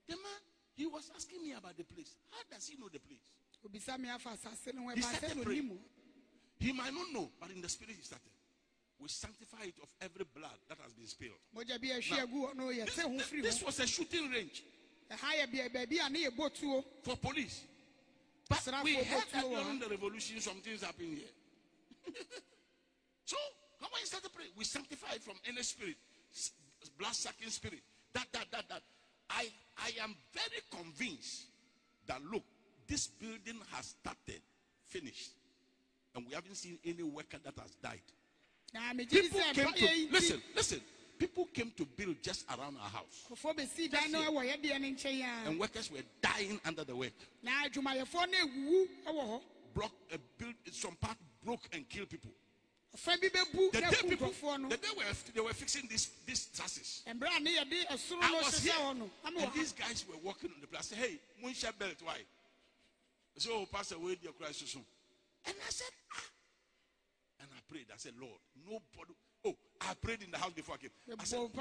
[0.09, 0.41] the man,
[0.75, 2.17] he was asking me about the place.
[2.31, 3.23] How does he know the place?
[3.65, 5.79] obisa me afa asase no ho He started praying.
[6.65, 8.33] He might not know, but in the spirit he started.
[8.99, 11.37] We sanctify it of every blood that has been spilled.
[11.55, 14.63] mogya bi ahwi agu hɔ no This, yɛsɛ ho firi this was a shooting range
[15.11, 17.65] ɛha yɛ bia- baabi a ne yɛbɔ for police.
[18.49, 22.15] But we heard that during the revolution, some things happened here.
[23.27, 23.37] so,
[23.81, 25.97] how when you started praying, we sanctify it from any spirit,
[26.99, 27.81] blood sucking spirit.
[28.15, 28.83] That, that, that, that.
[29.29, 31.45] I, I am very convinced
[32.07, 32.45] that look,
[32.87, 34.41] this building has started,
[34.87, 35.31] finished,
[36.15, 38.01] and we haven't seen any worker that has died.
[38.73, 40.81] na megye di People came to listen, listen.
[41.17, 44.35] People came to build just around our house, nkurɔfoɔ bɛsii dan no That's it.
[44.35, 47.13] wɔ yɛdeɛ no nkyɛn a and workers were dying under the work.
[47.43, 49.43] na adwumayɛfoɔ no awuwu wɔ hɔ
[49.75, 52.31] Block, uh, build, some part broke and killed people.
[52.93, 53.81] The day people, the
[54.77, 55.03] day were,
[55.35, 57.03] they were fixing this, these trusses.
[57.09, 60.17] mmerɛ a ne yɛde ɛsoro I was here, hɔ no ama and these guys were
[60.19, 60.91] walking on the place.
[60.93, 62.19] "Hey, Munsha belt, why?"
[63.37, 64.85] Said, "Oh, Pastor, wait your Christ soon."
[65.47, 66.23] And I said, "Ah,"
[67.41, 67.87] and I prayed.
[67.93, 69.15] I said, "Lord, nobody."
[69.47, 70.91] Oh, I prayed in the house before I came.
[71.19, 71.55] I said, "Lord,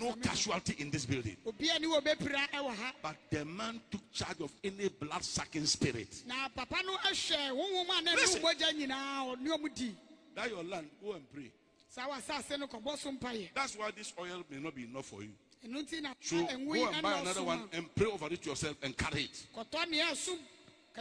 [0.00, 4.12] "No casualty in this building." obia ne wɔ bɛpira ɛwɔ ha But the man took
[4.12, 6.24] charge of any blood-sucking spirit.
[6.26, 8.42] na papa no ahwɛ honhom a Listen.
[8.42, 9.96] ɛne mogya nyinaa ɔne ɔm di
[10.34, 11.52] That your land, go and pray.
[11.88, 15.22] saa wasase no kɔbɔ so mpaeɛ That's why this oil may not be enough for
[15.22, 15.32] you.
[15.64, 18.26] ɛno nti na So ɛnwo go yi and buy ɛna another one and pray over
[18.32, 19.46] it yourself and carry it.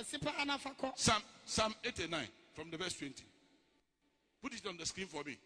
[0.04, 3.24] Kɔtɔ nea ɛsom kɛse pa Psalm, Psalm 89 from the verse 20.
[4.42, 5.38] Put it on the screen for me.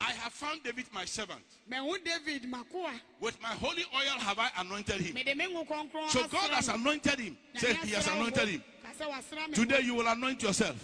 [0.00, 1.42] I have found David my servant.
[1.68, 5.14] mahu david makoa With my holy oil have I anointed him.
[5.14, 7.36] mede me ngo kronkron So God has anointed him.
[7.56, 8.64] Say he has anointed him.
[9.54, 10.76] Today you will anoint yourself.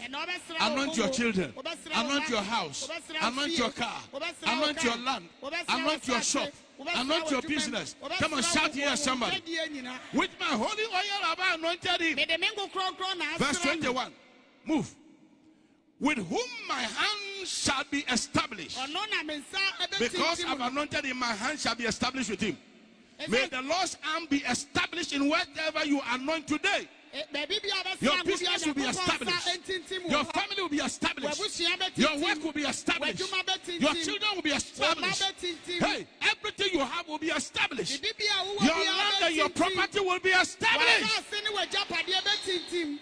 [0.60, 1.52] Anoint your children.
[1.94, 2.88] Anoint your house.
[3.20, 4.00] Anoint your car.
[4.46, 5.24] Anoint your land.
[5.68, 6.48] Anoint your shop.
[6.94, 7.96] Anoint your business.
[8.18, 9.42] Come on, shout here, somebody.
[10.12, 12.16] With my holy oil have I anointed him.
[12.16, 14.12] mede me ngo kronkron na Verse 21.
[14.66, 14.94] Move.
[15.98, 18.78] With whom my hand shall be established.
[18.78, 22.58] ɔno na me nsa Because I've anointed him, my hand shall be established with him.
[23.28, 26.88] May the Lord's arm be established in whatever you anoint today.
[27.32, 29.48] Baabi bi a ɔbɛsra Your business will be established.
[30.08, 31.98] Your family will be established.
[31.98, 33.20] Your work will be established.
[33.80, 35.22] Your children will be established.
[35.66, 38.02] Hey, everything you have will be established.
[38.02, 41.04] Biribi bi a wowɔ Your land and your property will be established.
[41.04, 42.98] W'asase ne w'agyapadeɛ bɛtintim.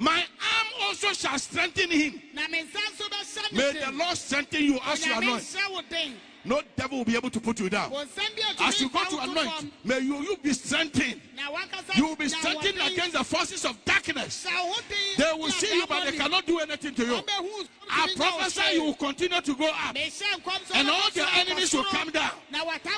[0.00, 2.22] My arm also shall strengthen him.
[2.32, 3.92] na me nsa nso bɛhyɛ ne May the.
[3.92, 5.42] Lord strengthen you as you anoint.
[6.44, 6.62] Nhyɛ wo den.
[6.62, 7.90] No devil will be able to put you down.
[7.90, 11.20] Wo nsɛm bi a As you go to anoint, may you, you be strengthened.
[11.94, 14.34] You will be strengthened against the forces of darkness.
[14.34, 17.16] Sa wo den They will see you, but they cannot do anything to you.
[17.16, 17.28] I tumi
[17.88, 19.94] nya wo prophesy you will continue to go up.
[19.94, 22.32] Mehyɛ nkɔm sɛ And all the soro enemies will come down.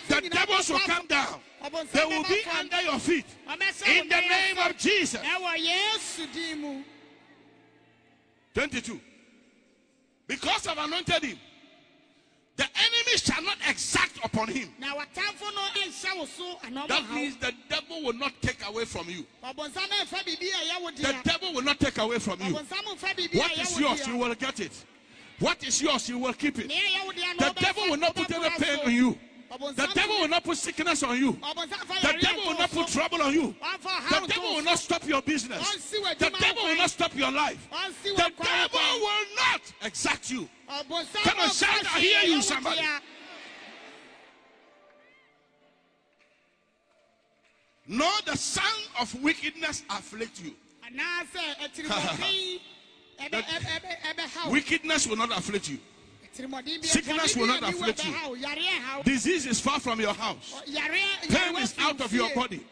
[0.08, 1.40] The devils will come down.
[1.92, 3.26] They will be under your feet.
[3.86, 5.20] In the name of Jesus.
[5.20, 6.82] Ɛwɔ Yesu din mu.
[8.54, 9.00] 22.
[10.26, 11.38] Because I've anointed him,
[12.60, 14.68] the enemy shall not exact upon him.
[14.78, 16.58] Na w'atamfo no nhyɛ so
[16.88, 19.24] That means the devil will not take away from you.
[19.42, 22.52] Ɔbonsam mfa biribi a ɛyɛ wo The devil will not take away from you.
[22.52, 24.72] Ɔbonsam mfa biribi a What is yours, you will get it.
[25.38, 26.66] What is yours, you will keep it.
[26.66, 29.18] Nea ɛyɛ wo dea na The devil will not put any pain on you.
[29.50, 31.32] The devil will not put sickness on you.
[31.32, 33.54] The devil will not put trouble on you.
[34.08, 35.90] The devil will not stop your business.
[35.90, 37.68] The devil will not stop your life.
[38.04, 40.48] The devil will not exact you.
[40.68, 42.80] Come on, shout, I hear you, somebody.
[47.88, 48.64] No, the son
[49.00, 50.54] of wickedness afflict you.
[54.48, 55.78] Wickedness will not afflict you.
[56.32, 58.14] Sickness will not afflict you.
[59.04, 60.62] Disease is far from your house.
[61.28, 62.64] Pain is out of your body.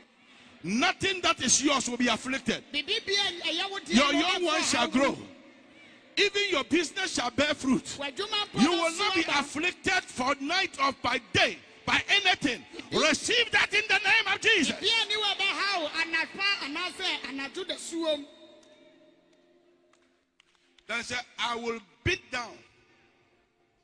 [0.62, 2.64] Nothing that is yours will be afflicted.
[2.72, 5.16] Your young ones shall grow.
[6.16, 7.98] Even your business shall bear fruit.
[8.54, 12.62] You will not be afflicted for night or by day by anything.
[12.92, 14.76] Receive that in the name of Jesus.
[20.86, 22.56] Then say, I will beat down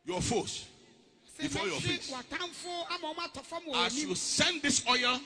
[0.04, 0.66] your foes
[1.38, 2.12] before your face.
[3.74, 5.20] As you send this oil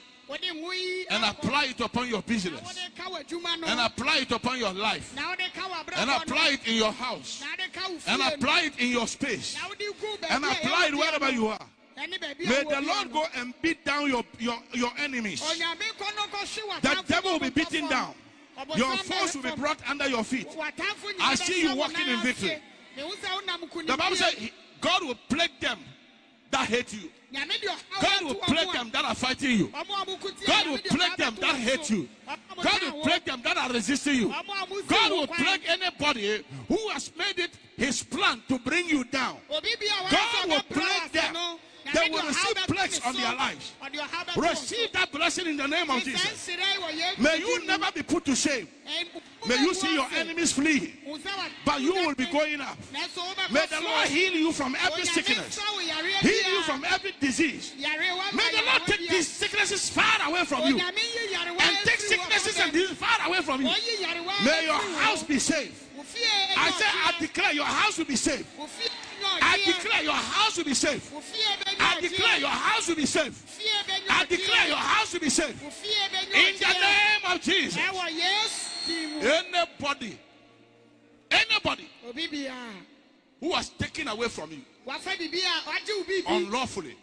[1.10, 2.60] and apply it upon your business,
[3.66, 5.14] and apply it upon your life,
[5.96, 7.42] and apply it in your house,
[8.06, 9.56] and apply it in your space,
[10.28, 11.66] and apply it wherever you are.
[11.96, 15.40] May the Lord go and beat down your, your, your enemies.
[15.40, 18.14] The devil will be beaten down.
[18.76, 20.48] Your foes will be brought under your feet.
[21.20, 22.58] I see you walking in victory.
[22.96, 24.34] The Bible says
[24.80, 25.78] God will plague them
[26.50, 27.10] that hate you.
[28.00, 29.72] God will plague them that are fighting you.
[30.46, 32.08] God will plague them that hate you.
[32.62, 34.34] God will plague them that are resisting you.
[34.88, 39.36] God will plague anybody who has made it his plan to bring you down.
[39.50, 41.58] God will plague them.
[41.94, 43.72] They will receive plagues on their lives.
[44.36, 46.50] Receive that blessing in the name of Jesus.
[47.18, 48.68] May you never be put to shame.
[49.46, 50.94] May you see your enemies flee,
[51.64, 52.76] but you will be going up.
[53.50, 55.58] May the Lord heal you from every sickness,
[56.20, 57.74] heal you from every disease.
[57.78, 62.96] May the Lord take these sicknesses far away from you and take sicknesses and diseases
[62.96, 63.70] far away from you.
[64.44, 65.87] May your house be safe.
[66.56, 68.46] I say, I declare your house will be safe.
[69.40, 71.12] I declare your house will be safe.
[71.80, 73.60] I declare your house will be safe.
[74.10, 75.84] I declare your house will be safe.
[76.34, 77.78] In the name of Jesus.
[79.20, 80.18] Anybody,
[81.30, 81.88] anybody
[83.40, 84.62] who was taken away from you
[86.26, 86.96] unlawfully,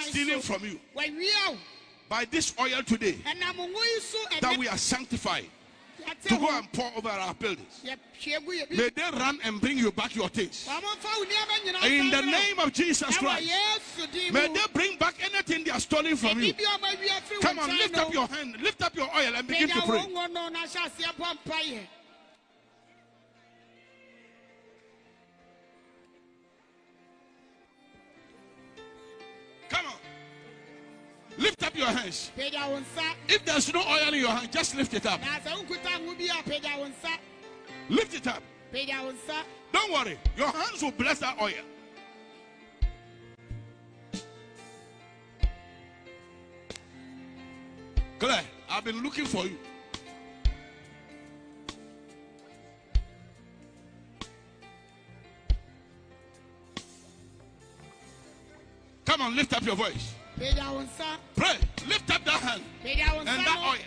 [0.00, 0.78] stealing from you
[2.08, 3.18] by this oil today
[4.40, 5.46] that we are sanctified
[6.24, 7.82] to go and pour over our buildings.
[7.84, 10.68] May they run and bring you back your things.
[11.84, 13.50] In the name of Jesus Christ.
[14.32, 16.54] May they bring back anything they are stealing from you.
[17.40, 20.00] Come on, lift up your hand, lift up your oil and begin to pray.
[29.68, 30.03] Come on.
[31.36, 32.30] Lift up your hands.
[33.28, 35.20] If there's no oil in your hand, just lift it up.
[37.88, 38.42] Lift it up.
[39.72, 40.18] Don't worry.
[40.36, 41.52] Your hands will bless that oil.
[48.18, 49.58] Claire, I've been looking for you.
[59.04, 60.14] Come on, lift up your voice.
[61.36, 61.56] Pray.
[61.86, 62.62] Lift up that hand
[63.20, 63.78] and that oil.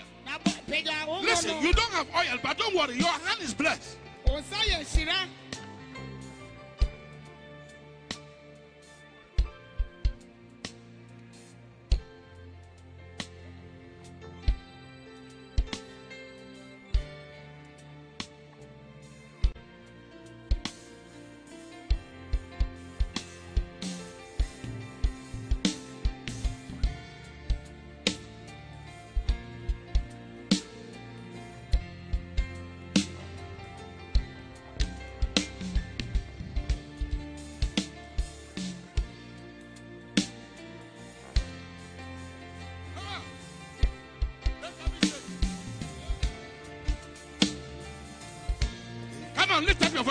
[1.24, 2.96] Listen, you don't have oil, but don't worry.
[2.96, 3.98] Your hand is blessed.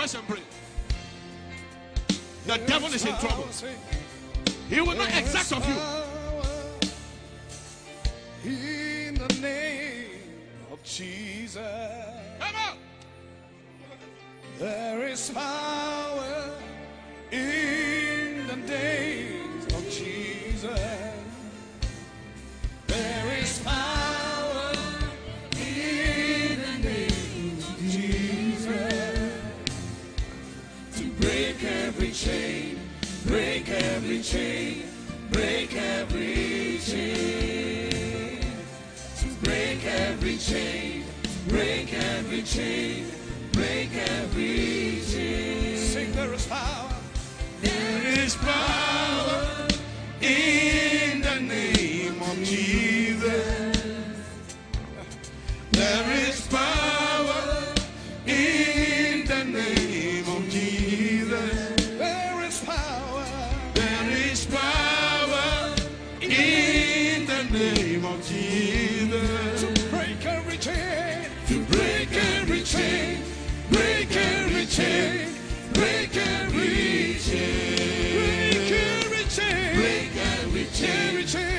[0.07, 0.39] Voice and pray.
[2.45, 3.47] The devil is in trouble.
[4.69, 5.75] He will not exact of you.
[8.49, 10.21] In the name
[10.71, 11.96] of Jesus,